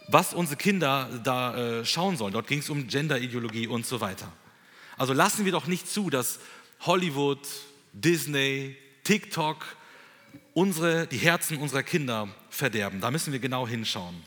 [0.10, 2.34] was unsere Kinder da äh, schauen sollen.
[2.34, 4.28] Dort ging es um Genderideologie und so weiter.
[4.98, 6.40] Also lassen wir doch nicht zu, dass
[6.82, 7.40] Hollywood,
[7.94, 9.66] Disney, TikTok
[10.54, 13.02] unsere, die Herzen unserer Kinder verderben.
[13.02, 14.24] Da müssen wir genau hinschauen.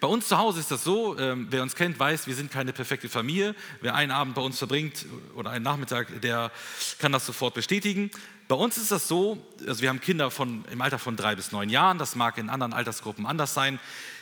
[0.00, 2.72] Bei uns zu Hause ist das so, ähm, wer uns kennt, weiß, wir sind keine
[2.72, 3.54] perfekte Familie.
[3.80, 6.52] Wer einen Abend bei uns verbringt oder einen Nachmittag, der
[6.98, 8.10] kann das sofort bestätigen.
[8.46, 11.52] Bei uns ist das so, also wir haben Kinder von, im Alter von drei bis
[11.52, 13.80] neun Jahren, das mag in anderen Altersgruppen anders sein.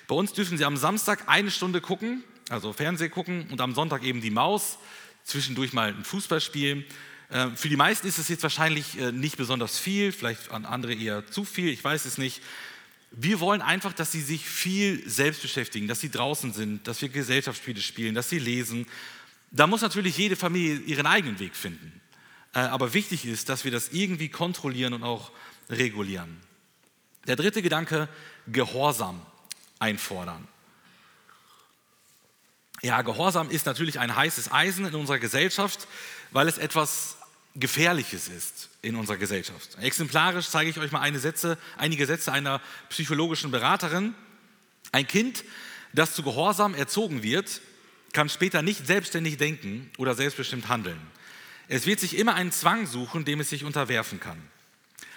[0.09, 4.03] Bei uns dürfen sie am Samstag eine Stunde gucken, also Fernseh gucken und am Sonntag
[4.03, 4.79] eben die Maus,
[5.25, 6.87] zwischendurch mal ein Fußballspiel.
[7.29, 10.95] Äh, für die meisten ist es jetzt wahrscheinlich äh, nicht besonders viel, vielleicht an andere
[10.95, 12.43] eher zu viel, ich weiß es nicht.
[13.11, 17.09] Wir wollen einfach, dass sie sich viel selbst beschäftigen, dass sie draußen sind, dass wir
[17.09, 18.87] Gesellschaftsspiele spielen, dass sie lesen.
[19.51, 22.01] Da muss natürlich jede Familie ihren eigenen Weg finden.
[22.55, 25.31] Äh, aber wichtig ist, dass wir das irgendwie kontrollieren und auch
[25.71, 26.41] regulieren.
[27.27, 28.09] Der dritte Gedanke,
[28.47, 29.21] Gehorsam
[29.79, 30.47] einfordern.
[32.83, 35.89] Ja, Gehorsam ist natürlich ein heißes Eisen in unserer Gesellschaft,
[36.31, 37.16] weil es etwas
[37.59, 39.79] Gefährliches ist in unserer Gesellschaft.
[39.81, 44.15] Exemplarisch zeige ich euch mal Sätze, einige Sätze einer psychologischen Beraterin.
[44.93, 45.43] Ein Kind,
[45.95, 47.63] das zu Gehorsam erzogen wird,
[48.13, 51.01] kann später nicht selbstständig denken oder selbstbestimmt handeln.
[51.69, 54.41] Es wird sich immer einen Zwang suchen, dem es sich unterwerfen kann.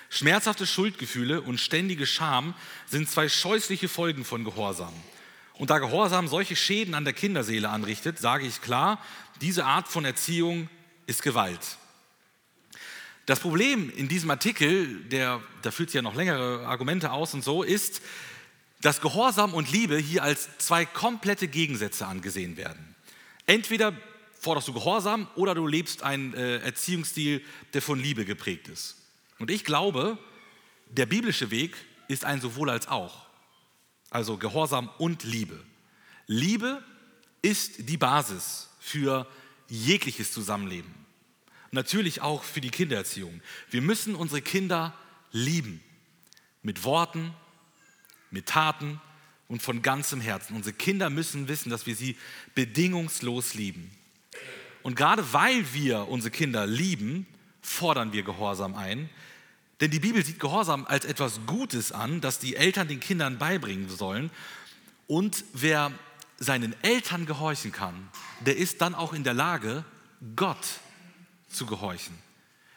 [0.09, 2.55] Schmerzhafte Schuldgefühle und ständige Scham
[2.87, 4.93] sind zwei scheußliche Folgen von Gehorsam.
[5.53, 9.03] Und da Gehorsam solche Schäden an der Kinderseele anrichtet, sage ich klar,
[9.41, 10.69] diese Art von Erziehung
[11.05, 11.77] ist Gewalt.
[13.29, 17.43] Das Problem in diesem Artikel, der, da führt sich ja noch längere Argumente aus und
[17.43, 18.01] so, ist,
[18.81, 22.95] dass Gehorsam und Liebe hier als zwei komplette Gegensätze angesehen werden.
[23.45, 23.93] Entweder
[24.33, 27.43] forderst du Gehorsam oder du lebst einen äh, Erziehungsstil,
[27.75, 28.95] der von Liebe geprägt ist.
[29.37, 30.17] Und ich glaube,
[30.87, 31.75] der biblische Weg
[32.07, 33.27] ist ein sowohl als auch.
[34.09, 35.63] Also Gehorsam und Liebe.
[36.25, 36.83] Liebe
[37.43, 39.27] ist die Basis für
[39.67, 40.98] jegliches Zusammenleben.
[41.71, 43.41] Natürlich auch für die Kindererziehung.
[43.69, 44.93] Wir müssen unsere Kinder
[45.31, 45.81] lieben.
[46.61, 47.33] Mit Worten,
[48.31, 48.99] mit Taten
[49.47, 50.55] und von ganzem Herzen.
[50.55, 52.17] Unsere Kinder müssen wissen, dass wir sie
[52.55, 53.91] bedingungslos lieben.
[54.83, 57.27] Und gerade weil wir unsere Kinder lieben,
[57.61, 59.09] fordern wir Gehorsam ein.
[59.81, 63.89] Denn die Bibel sieht Gehorsam als etwas Gutes an, das die Eltern den Kindern beibringen
[63.89, 64.29] sollen.
[65.07, 65.91] Und wer
[66.37, 68.09] seinen Eltern gehorchen kann,
[68.41, 69.83] der ist dann auch in der Lage,
[70.35, 70.79] Gott
[71.49, 72.17] zu gehorchen.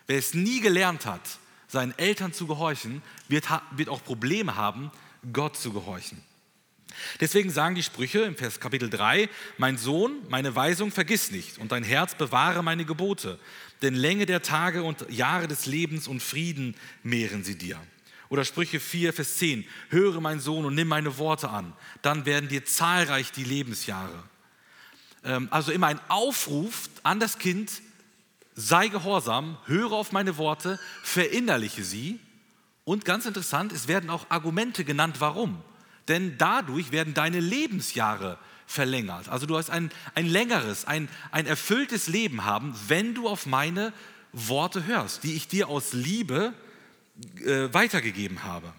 [0.06, 4.90] Wer es nie gelernt hat, seinen Eltern zu gehorchen, wird, wird auch Probleme haben,
[5.32, 6.22] Gott zu gehorchen.
[7.20, 11.72] Deswegen sagen die Sprüche im Vers Kapitel 3, mein Sohn, meine Weisung vergiss nicht und
[11.72, 13.38] dein Herz bewahre meine Gebote,
[13.80, 17.78] denn Länge der Tage und Jahre des Lebens und Frieden mehren sie dir.
[18.28, 22.48] Oder Sprüche 4, Vers 10, höre mein Sohn und nimm meine Worte an, dann werden
[22.48, 24.22] dir zahlreich die Lebensjahre.
[25.24, 27.82] Ähm, also immer ein Aufruf an das Kind,
[28.54, 32.20] sei gehorsam, höre auf meine Worte, verinnerliche sie.
[32.84, 35.62] Und ganz interessant, es werden auch Argumente genannt, warum.
[36.08, 39.28] Denn dadurch werden deine Lebensjahre verlängert.
[39.28, 43.92] Also du hast ein, ein längeres, ein, ein erfülltes Leben haben, wenn du auf meine
[44.32, 46.54] Worte hörst, die ich dir aus Liebe
[47.44, 48.72] äh, weitergegeben habe.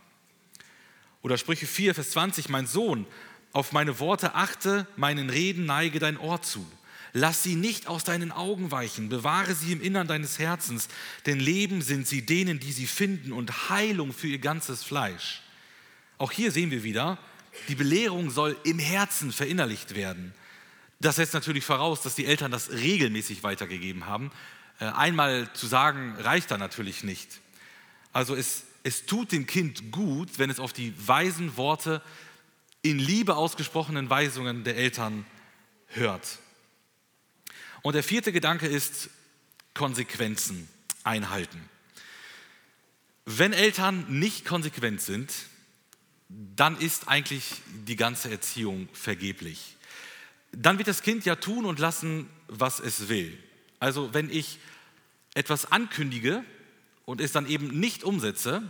[1.22, 3.06] Oder Sprüche 4, Vers 20, mein Sohn,
[3.54, 6.66] auf meine Worte achte, meinen Reden neige dein Ohr zu.
[7.14, 10.88] Lass sie nicht aus deinen Augen weichen, bewahre sie im Innern deines Herzens,
[11.28, 15.42] denn Leben sind sie denen, die sie finden und Heilung für ihr ganzes Fleisch.
[16.18, 17.20] Auch hier sehen wir wieder,
[17.68, 20.34] die Belehrung soll im Herzen verinnerlicht werden.
[21.00, 24.32] Das setzt natürlich voraus, dass die Eltern das regelmäßig weitergegeben haben.
[24.80, 27.42] Äh, einmal zu sagen, reicht da natürlich nicht.
[28.12, 32.02] Also es, es tut dem Kind gut, wenn es auf die weisen Worte
[32.82, 35.26] in Liebe ausgesprochenen Weisungen der Eltern
[35.88, 36.40] hört.
[37.84, 39.10] Und der vierte Gedanke ist
[39.74, 40.68] Konsequenzen
[41.04, 41.70] einhalten.
[43.26, 45.32] Wenn Eltern nicht konsequent sind,
[46.30, 49.76] dann ist eigentlich die ganze Erziehung vergeblich.
[50.52, 53.38] Dann wird das Kind ja tun und lassen, was es will.
[53.80, 54.60] Also wenn ich
[55.34, 56.44] etwas ankündige
[57.06, 58.64] und es dann eben nicht umsetze,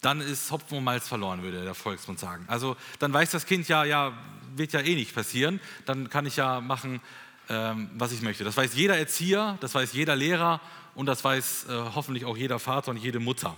[0.00, 2.44] dann ist Hopfen und Malz verloren, würde der Volksmund sagen.
[2.48, 4.16] Also dann weiß das Kind ja, ja,
[4.54, 7.00] wird ja eh nicht passieren, dann kann ich ja machen,
[7.48, 8.44] was ich möchte.
[8.44, 10.60] Das weiß jeder Erzieher, das weiß jeder Lehrer
[10.94, 13.54] und das weiß äh, hoffentlich auch jeder Vater und jede Mutter.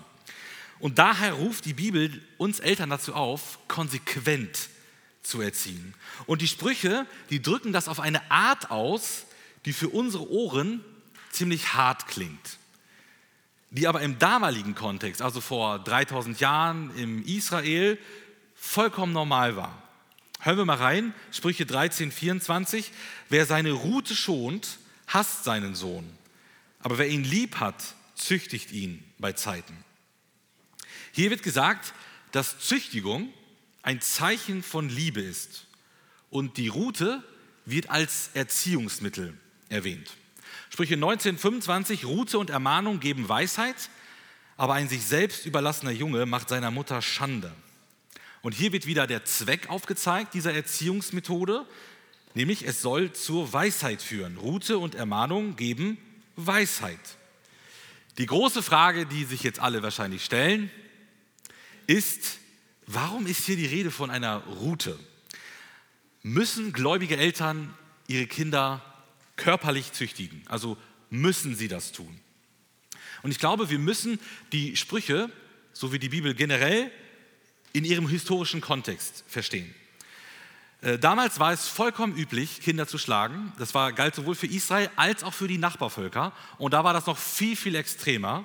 [0.81, 4.69] Und daher ruft die Bibel uns Eltern dazu auf, konsequent
[5.23, 5.95] zu erziehen.
[6.27, 9.27] Und die Sprüche, die drücken das auf eine Art aus,
[9.65, 10.85] die für unsere Ohren
[11.31, 12.59] ziemlich hart klingt,
[13.71, 17.99] die aber im damaligen Kontext, also vor 3000 Jahren im Israel,
[18.55, 19.83] vollkommen normal war.
[20.41, 22.93] Hören wir mal rein, Sprüche 13, 24.
[23.29, 26.09] Wer seine Rute schont, hasst seinen Sohn,
[26.81, 29.77] aber wer ihn lieb hat, züchtigt ihn bei Zeiten.
[31.13, 31.93] Hier wird gesagt,
[32.31, 33.33] dass Züchtigung
[33.83, 35.67] ein Zeichen von Liebe ist
[36.31, 37.25] und die Rute
[37.65, 39.37] wird als Erziehungsmittel
[39.69, 40.11] erwähnt.
[40.71, 43.91] Sprüche 1925, Rute und Ermahnung geben Weisheit,
[44.57, 47.53] aber ein sich selbst überlassener Junge macht seiner Mutter Schande.
[48.43, 51.67] Und hier wird wieder der Zweck aufgezeigt dieser Erziehungsmethode,
[52.35, 54.37] nämlich es soll zur Weisheit führen.
[54.37, 55.99] Rute und Ermahnung geben
[56.37, 57.01] Weisheit.
[58.19, 60.71] Die große Frage, die sich jetzt alle wahrscheinlich stellen,
[61.87, 62.39] ist,
[62.87, 64.99] warum ist hier die Rede von einer Route?
[66.23, 67.75] Müssen gläubige Eltern
[68.07, 68.85] ihre Kinder
[69.37, 70.43] körperlich züchtigen?
[70.49, 70.77] Also
[71.11, 72.21] müssen sie das tun?
[73.23, 74.19] Und ich glaube, wir müssen
[74.53, 75.31] die Sprüche
[75.73, 76.91] so wie die Bibel generell,
[77.79, 79.75] in ihrem historischen Kontext verstehen.
[80.81, 83.53] Äh, damals war es vollkommen üblich, Kinder zu schlagen.
[83.59, 86.33] Das war, galt sowohl für Israel als auch für die Nachbarvölker.
[86.59, 88.45] Und da war das noch viel, viel extremer.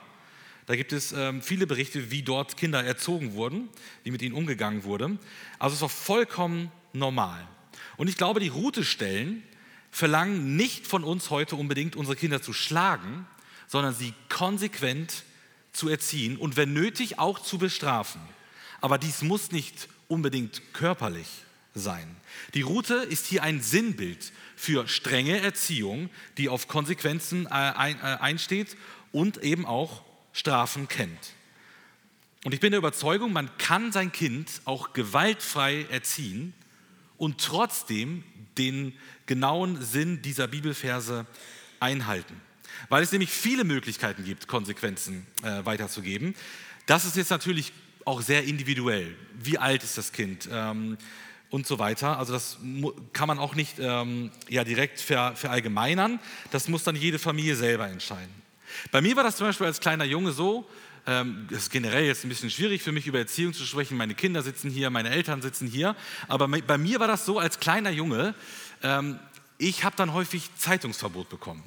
[0.66, 3.70] Da gibt es ähm, viele Berichte, wie dort Kinder erzogen wurden,
[4.04, 5.18] wie mit ihnen umgegangen wurde.
[5.60, 7.48] Also es war vollkommen normal.
[7.98, 9.44] Und ich glaube, die Routestellen
[9.92, 13.28] verlangen nicht von uns heute unbedingt, unsere Kinder zu schlagen,
[13.68, 15.24] sondern sie konsequent
[15.72, 18.22] zu erziehen und wenn nötig auch zu bestrafen.
[18.84, 21.28] Aber dies muss nicht unbedingt körperlich
[21.74, 22.18] sein.
[22.54, 28.76] Die Route ist hier ein Sinnbild für strenge Erziehung, die auf Konsequenzen äh, äh, einsteht
[29.14, 31.32] und eben auch Strafen kennt.
[32.44, 36.54] Und ich bin der Überzeugung, man kann sein Kind auch gewaltfrei erziehen
[37.18, 38.26] und trotzdem
[38.58, 38.92] den
[39.28, 41.26] genauen Sinn dieser Bibelverse
[41.80, 42.36] einhalten.
[42.90, 46.36] Weil es nämlich viele Möglichkeiten gibt, Konsequenzen äh, weiterzugeben.
[46.86, 47.72] Das ist jetzt natürlich
[48.06, 49.16] auch sehr individuell.
[49.34, 50.48] Wie alt ist das Kind?
[50.52, 50.98] Ähm,
[51.50, 52.18] und so weiter.
[52.18, 52.58] Also das
[53.14, 56.20] kann man auch nicht ähm, ja, direkt ver, verallgemeinern.
[56.50, 58.34] Das muss dann jede Familie selber entscheiden.
[58.92, 60.68] Bei mir war das zum Beispiel als kleiner Junge so,
[61.06, 63.98] ähm, das ist generell jetzt ein bisschen schwierig für mich, über Erziehung zu sprechen.
[63.98, 65.96] Meine Kinder sitzen hier, meine Eltern sitzen hier.
[66.28, 68.34] Aber bei mir war das so, als kleiner Junge,
[68.82, 69.20] ähm,
[69.58, 71.64] ich habe dann häufig Zeitungsverbot bekommen.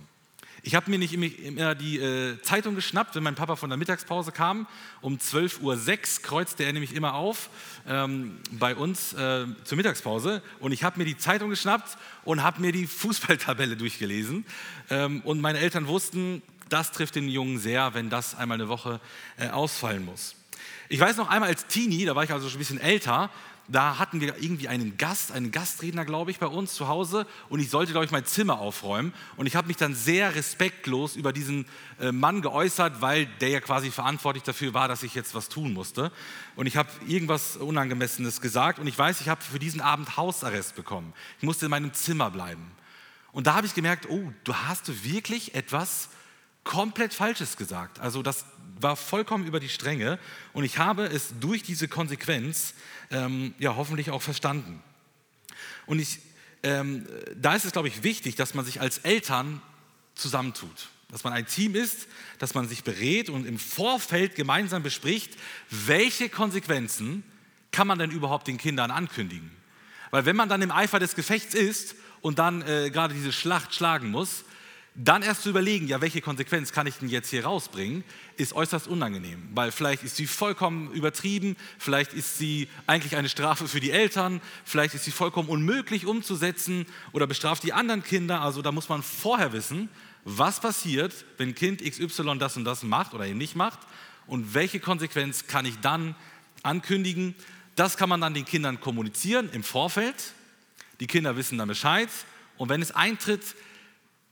[0.66, 4.32] Ich habe mir nicht immer die äh, Zeitung geschnappt, wenn mein Papa von der Mittagspause
[4.32, 4.66] kam.
[5.00, 7.50] Um 12.06 Uhr kreuzte er nämlich immer auf
[7.86, 10.42] ähm, bei uns äh, zur Mittagspause.
[10.58, 14.44] Und ich habe mir die Zeitung geschnappt und habe mir die Fußballtabelle durchgelesen.
[14.90, 18.98] Ähm, und meine Eltern wussten, das trifft den Jungen sehr, wenn das einmal eine Woche
[19.38, 20.34] äh, ausfallen muss.
[20.88, 23.30] Ich weiß noch einmal als Teenie, da war ich also schon ein bisschen älter,
[23.68, 27.60] da hatten wir irgendwie einen Gast, einen Gastredner, glaube ich, bei uns zu Hause und
[27.60, 29.12] ich sollte, glaube ich, mein Zimmer aufräumen.
[29.36, 31.66] Und ich habe mich dann sehr respektlos über diesen
[32.00, 35.72] äh, Mann geäußert, weil der ja quasi verantwortlich dafür war, dass ich jetzt was tun
[35.72, 36.12] musste.
[36.54, 40.76] Und ich habe irgendwas Unangemessenes gesagt und ich weiß, ich habe für diesen Abend Hausarrest
[40.76, 41.12] bekommen.
[41.38, 42.70] Ich musste in meinem Zimmer bleiben.
[43.32, 46.08] Und da habe ich gemerkt, oh, du hast wirklich etwas
[46.64, 48.00] komplett Falsches gesagt.
[48.00, 48.44] Also das
[48.80, 50.18] war vollkommen über die Stränge
[50.52, 52.74] und ich habe es durch diese Konsequenz
[53.10, 54.82] ähm, ja hoffentlich auch verstanden.
[55.86, 56.18] Und ich,
[56.62, 59.62] ähm, da ist es, glaube ich, wichtig, dass man sich als Eltern
[60.14, 62.08] zusammentut, dass man ein Team ist,
[62.38, 65.32] dass man sich berät und im Vorfeld gemeinsam bespricht,
[65.70, 67.22] welche Konsequenzen
[67.70, 69.50] kann man denn überhaupt den Kindern ankündigen.
[70.10, 73.74] Weil wenn man dann im Eifer des Gefechts ist und dann äh, gerade diese Schlacht
[73.74, 74.44] schlagen muss,
[74.98, 78.02] dann erst zu überlegen, ja, welche Konsequenz kann ich denn jetzt hier rausbringen,
[78.36, 83.68] ist äußerst unangenehm, weil vielleicht ist sie vollkommen übertrieben, vielleicht ist sie eigentlich eine Strafe
[83.68, 88.40] für die Eltern, vielleicht ist sie vollkommen unmöglich umzusetzen oder bestraft die anderen Kinder.
[88.40, 89.90] Also da muss man vorher wissen,
[90.24, 93.80] was passiert, wenn Kind XY das und das macht oder eben nicht macht
[94.26, 96.14] und welche Konsequenz kann ich dann
[96.62, 97.34] ankündigen.
[97.74, 100.32] Das kann man dann den Kindern kommunizieren im Vorfeld.
[101.00, 102.08] Die Kinder wissen dann Bescheid
[102.56, 103.42] und wenn es eintritt,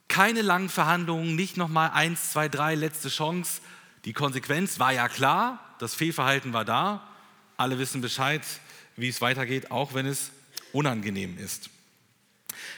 [0.08, 3.60] keine langen Verhandlungen, nicht nochmal eins, zwei, drei, letzte Chance.
[4.04, 7.06] Die Konsequenz war ja klar, das Fehlverhalten war da.
[7.56, 8.42] Alle wissen Bescheid,
[8.96, 10.30] wie es weitergeht, auch wenn es
[10.72, 11.70] unangenehm ist.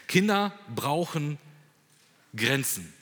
[0.06, 1.38] Kinder brauchen
[2.34, 2.92] Grenzen.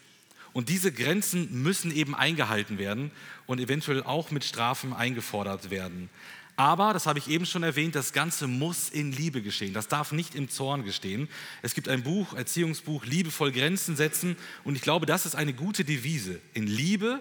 [0.52, 3.10] Und diese Grenzen müssen eben eingehalten werden
[3.46, 6.08] und eventuell auch mit Strafen eingefordert werden.
[6.56, 9.74] Aber, das habe ich eben schon erwähnt, das Ganze muss in Liebe geschehen.
[9.74, 11.28] Das darf nicht im Zorn geschehen.
[11.62, 14.36] Es gibt ein Buch, Erziehungsbuch, Liebevoll Grenzen setzen.
[14.62, 17.20] Und ich glaube, das ist eine gute Devise, in Liebe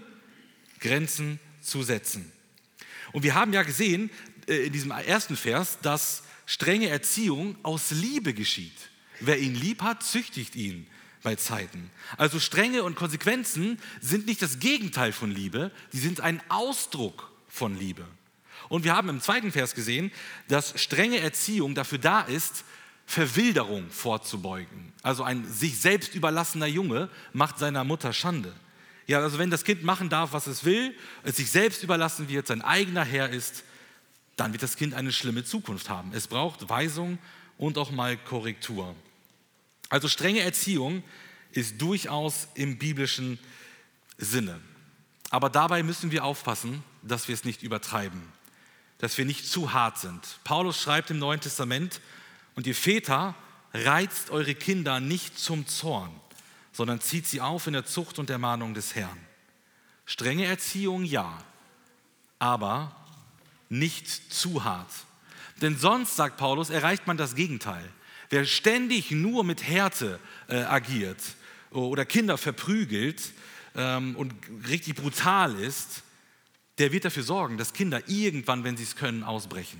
[0.80, 2.32] Grenzen zu setzen.
[3.12, 4.12] Und wir haben ja gesehen
[4.48, 8.90] äh, in diesem ersten Vers, dass strenge Erziehung aus Liebe geschieht.
[9.20, 10.86] Wer ihn lieb hat, züchtigt ihn
[11.24, 11.90] bei Zeiten.
[12.18, 17.80] Also Strenge und Konsequenzen sind nicht das Gegenteil von Liebe, sie sind ein Ausdruck von
[17.80, 18.06] Liebe.
[18.70, 20.12] Und wir haben im zweiten Vers gesehen,
[20.48, 22.64] dass strenge Erziehung dafür da ist,
[23.06, 24.94] Verwilderung vorzubeugen.
[25.02, 28.54] Also ein sich selbst überlassener Junge macht seiner Mutter Schande.
[29.06, 32.48] Ja, also wenn das Kind machen darf, was es will, es sich selbst überlassen wird,
[32.48, 33.64] sein eigener Herr ist,
[34.38, 36.12] dann wird das Kind eine schlimme Zukunft haben.
[36.14, 37.20] Es braucht Weisung
[37.58, 38.96] und auch mal Korrektur.
[39.90, 41.04] Also strenge Erziehung
[41.52, 43.38] ist durchaus im biblischen
[44.18, 44.60] Sinne.
[45.30, 48.22] Aber dabei müssen wir aufpassen, dass wir es nicht übertreiben
[49.04, 50.22] dass wir nicht zu hart sind.
[50.46, 52.00] Paulus schreibt im Neuen Testament,
[52.56, 53.36] und ihr Väter
[53.74, 56.10] reizt eure Kinder nicht zum Zorn,
[56.72, 59.20] sondern zieht sie auf in der Zucht und Ermahnung des Herrn.
[60.06, 61.38] Strenge Erziehung ja,
[62.40, 62.96] aber
[63.68, 64.90] nicht zu hart.
[65.62, 67.84] Denn sonst, sagt Paulus, erreicht man das Gegenteil.
[68.30, 71.20] Wer ständig nur mit Härte äh, agiert
[71.72, 73.34] oder Kinder verprügelt
[73.76, 74.34] ähm, und
[74.70, 76.04] richtig brutal ist,
[76.78, 79.80] der wird dafür sorgen, dass Kinder irgendwann, wenn sie es können, ausbrechen.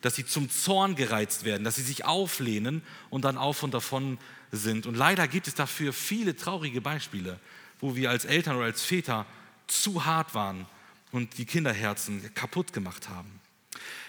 [0.00, 4.18] Dass sie zum Zorn gereizt werden, dass sie sich auflehnen und dann auf und davon
[4.50, 4.86] sind.
[4.86, 7.38] Und leider gibt es dafür viele traurige Beispiele,
[7.80, 9.26] wo wir als Eltern oder als Väter
[9.66, 10.66] zu hart waren
[11.12, 13.40] und die Kinderherzen kaputt gemacht haben.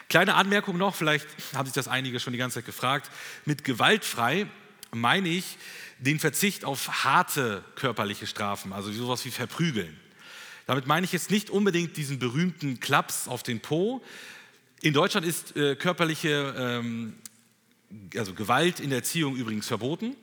[0.07, 3.09] Kleine Anmerkung noch, vielleicht haben sich das einige schon die ganze Zeit gefragt.
[3.45, 4.47] Mit gewaltfrei
[4.91, 5.57] meine ich
[5.99, 9.97] den Verzicht auf harte körperliche Strafen, also sowas wie Verprügeln.
[10.65, 14.01] Damit meine ich jetzt nicht unbedingt diesen berühmten Klaps auf den Po.
[14.81, 17.15] In Deutschland ist äh, körperliche ähm,
[18.15, 20.15] also Gewalt in der Erziehung übrigens verboten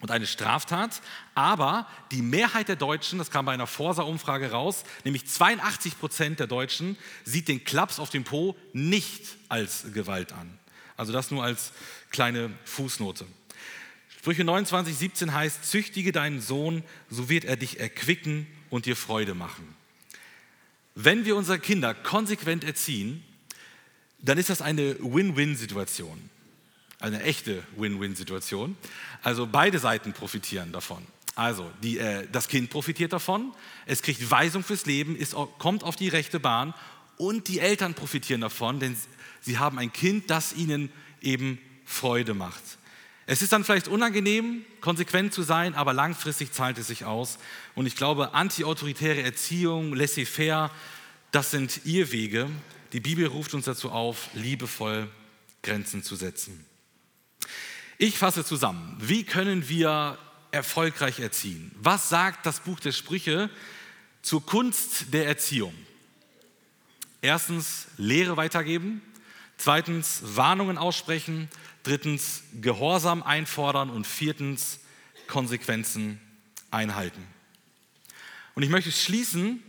[0.00, 1.00] und eine Straftat.
[1.34, 6.46] Aber die Mehrheit der Deutschen, das kam bei einer Forsa-Umfrage raus, nämlich 82 Prozent der
[6.46, 10.58] Deutschen sieht den Klaps auf den Po nicht als Gewalt an.
[10.96, 11.72] Also das nur als
[12.10, 13.26] kleine Fußnote.
[14.18, 19.34] Sprüche 29, 17 heißt, züchtige deinen Sohn, so wird er dich erquicken und dir Freude
[19.34, 19.74] machen.
[20.94, 23.22] Wenn wir unsere Kinder konsequent erziehen,
[24.18, 26.30] dann ist das eine Win-Win-Situation.
[26.98, 28.76] Eine echte Win-Win-Situation.
[29.22, 31.06] Also beide Seiten profitieren davon.
[31.34, 33.52] Also die, äh, das Kind profitiert davon,
[33.84, 36.72] es kriegt Weisung fürs Leben, es kommt auf die rechte Bahn
[37.18, 38.96] und die Eltern profitieren davon, denn
[39.42, 40.90] sie haben ein Kind, das ihnen
[41.20, 42.62] eben Freude macht.
[43.28, 47.38] Es ist dann vielleicht unangenehm, konsequent zu sein, aber langfristig zahlt es sich aus.
[47.74, 50.70] Und ich glaube, antiautoritäre Erziehung, laissez-faire,
[51.32, 52.48] das sind ihr Wege.
[52.92, 55.10] Die Bibel ruft uns dazu auf, liebevoll
[55.62, 56.64] Grenzen zu setzen.
[57.98, 58.96] Ich fasse zusammen.
[59.00, 60.18] Wie können wir
[60.52, 61.72] erfolgreich erziehen?
[61.80, 63.50] Was sagt das Buch der Sprüche
[64.22, 65.74] zur Kunst der Erziehung?
[67.22, 69.02] Erstens, Lehre weitergeben.
[69.58, 71.48] Zweitens, Warnungen aussprechen.
[71.82, 73.90] Drittens, Gehorsam einfordern.
[73.90, 74.80] Und viertens,
[75.26, 76.20] Konsequenzen
[76.70, 77.22] einhalten.
[78.54, 79.62] Und ich möchte schließen,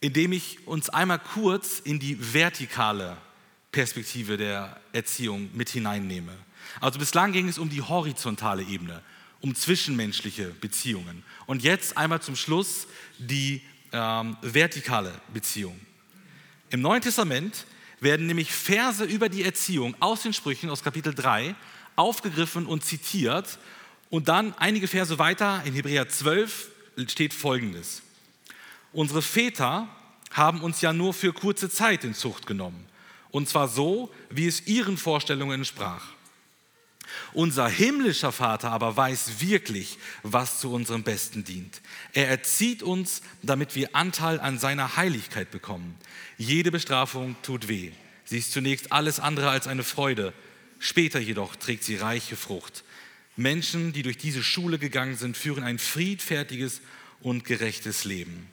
[0.00, 3.16] indem ich uns einmal kurz in die vertikale
[3.72, 6.32] Perspektive der Erziehung mit hineinnehme.
[6.80, 9.02] Also bislang ging es um die horizontale Ebene,
[9.40, 11.24] um zwischenmenschliche Beziehungen.
[11.46, 12.86] Und jetzt einmal zum Schluss
[13.18, 13.62] die
[13.92, 15.78] ähm, vertikale Beziehung.
[16.70, 17.66] Im Neuen Testament
[18.00, 21.54] werden nämlich Verse über die Erziehung aus den Sprüchen aus Kapitel 3
[21.96, 23.58] aufgegriffen und zitiert.
[24.08, 26.70] Und dann einige Verse weiter in Hebräer 12
[27.06, 28.02] steht folgendes.
[28.92, 29.88] Unsere Väter
[30.32, 32.86] haben uns ja nur für kurze Zeit in Zucht genommen.
[33.30, 36.04] Und zwar so, wie es ihren Vorstellungen entsprach.
[37.32, 41.80] Unser himmlischer Vater aber weiß wirklich, was zu unserem Besten dient.
[42.12, 45.96] Er erzieht uns, damit wir Anteil an seiner Heiligkeit bekommen.
[46.40, 47.92] Jede Bestrafung tut weh.
[48.24, 50.32] Sie ist zunächst alles andere als eine Freude.
[50.78, 52.82] Später jedoch trägt sie reiche Frucht.
[53.36, 56.80] Menschen, die durch diese Schule gegangen sind, führen ein friedfertiges
[57.20, 58.48] und gerechtes Leben.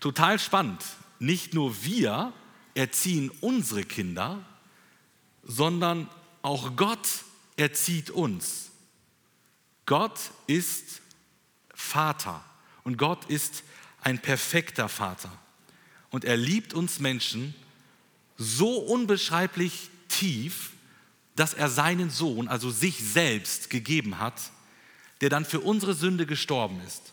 [0.00, 0.82] Total spannend.
[1.18, 2.32] Nicht nur wir
[2.74, 4.42] erziehen unsere Kinder,
[5.42, 6.08] sondern
[6.40, 7.08] auch Gott
[7.58, 8.70] erzieht uns.
[9.84, 11.02] Gott ist
[11.74, 12.42] Vater
[12.84, 13.64] und Gott ist
[14.00, 15.38] ein perfekter Vater.
[16.10, 17.54] Und er liebt uns Menschen
[18.36, 20.70] so unbeschreiblich tief,
[21.36, 24.50] dass er seinen Sohn, also sich selbst, gegeben hat,
[25.20, 27.12] der dann für unsere Sünde gestorben ist.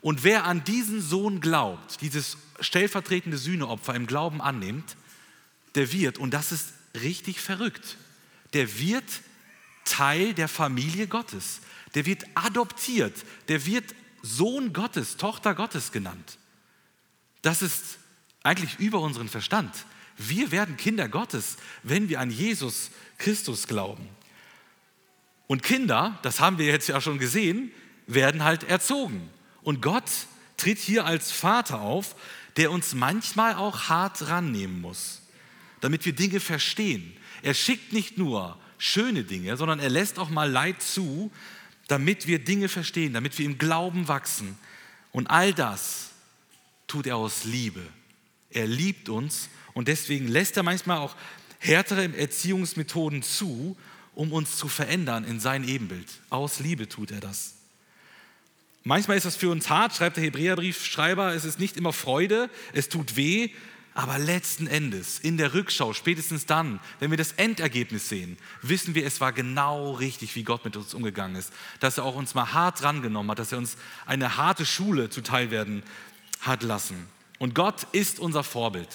[0.00, 4.96] Und wer an diesen Sohn glaubt, dieses stellvertretende Sühneopfer im Glauben annimmt,
[5.74, 6.72] der wird, und das ist
[7.02, 7.96] richtig verrückt,
[8.52, 9.04] der wird
[9.84, 11.60] Teil der Familie Gottes.
[11.94, 13.14] Der wird adoptiert,
[13.48, 16.38] der wird Sohn Gottes, Tochter Gottes genannt.
[17.42, 17.98] Das ist
[18.46, 19.74] eigentlich über unseren Verstand.
[20.16, 24.08] Wir werden Kinder Gottes, wenn wir an Jesus Christus glauben.
[25.46, 27.70] Und Kinder, das haben wir jetzt ja schon gesehen,
[28.06, 29.28] werden halt erzogen.
[29.62, 30.04] Und Gott
[30.56, 32.16] tritt hier als Vater auf,
[32.56, 35.22] der uns manchmal auch hart rannehmen muss,
[35.80, 37.16] damit wir Dinge verstehen.
[37.42, 41.30] Er schickt nicht nur schöne Dinge, sondern er lässt auch mal Leid zu,
[41.88, 44.58] damit wir Dinge verstehen, damit wir im Glauben wachsen.
[45.12, 46.10] Und all das
[46.86, 47.82] tut er aus Liebe.
[48.56, 51.14] Er liebt uns und deswegen lässt er manchmal auch
[51.58, 53.76] härtere Erziehungsmethoden zu,
[54.14, 56.08] um uns zu verändern in sein Ebenbild.
[56.30, 57.56] Aus Liebe tut er das.
[58.82, 62.88] Manchmal ist das für uns hart, schreibt der Hebräerbriefschreiber, es ist nicht immer Freude, es
[62.88, 63.50] tut weh,
[63.92, 69.04] aber letzten Endes, in der Rückschau, spätestens dann, wenn wir das Endergebnis sehen, wissen wir,
[69.04, 71.52] es war genau richtig, wie Gott mit uns umgegangen ist.
[71.80, 73.76] Dass er auch uns mal hart drangenommen hat, dass er uns
[74.06, 75.82] eine harte Schule zuteilwerden
[76.40, 77.06] hat lassen.
[77.38, 78.88] Und Gott ist unser Vorbild.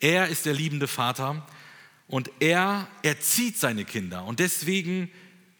[0.00, 1.46] Er ist der liebende Vater
[2.08, 4.24] und er erzieht seine Kinder.
[4.24, 5.10] Und deswegen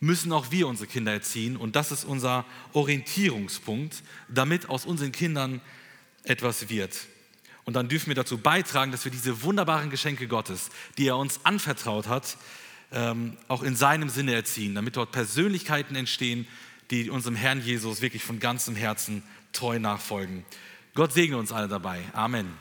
[0.01, 1.57] müssen auch wir unsere Kinder erziehen.
[1.57, 5.61] Und das ist unser Orientierungspunkt, damit aus unseren Kindern
[6.25, 7.07] etwas wird.
[7.65, 11.45] Und dann dürfen wir dazu beitragen, dass wir diese wunderbaren Geschenke Gottes, die er uns
[11.45, 12.37] anvertraut hat,
[12.91, 16.49] ähm, auch in seinem Sinne erziehen, damit dort Persönlichkeiten entstehen,
[16.91, 20.45] die unserem Herrn Jesus wirklich von ganzem Herzen treu nachfolgen.
[20.95, 22.03] Gott segne uns alle dabei.
[22.13, 22.53] Amen.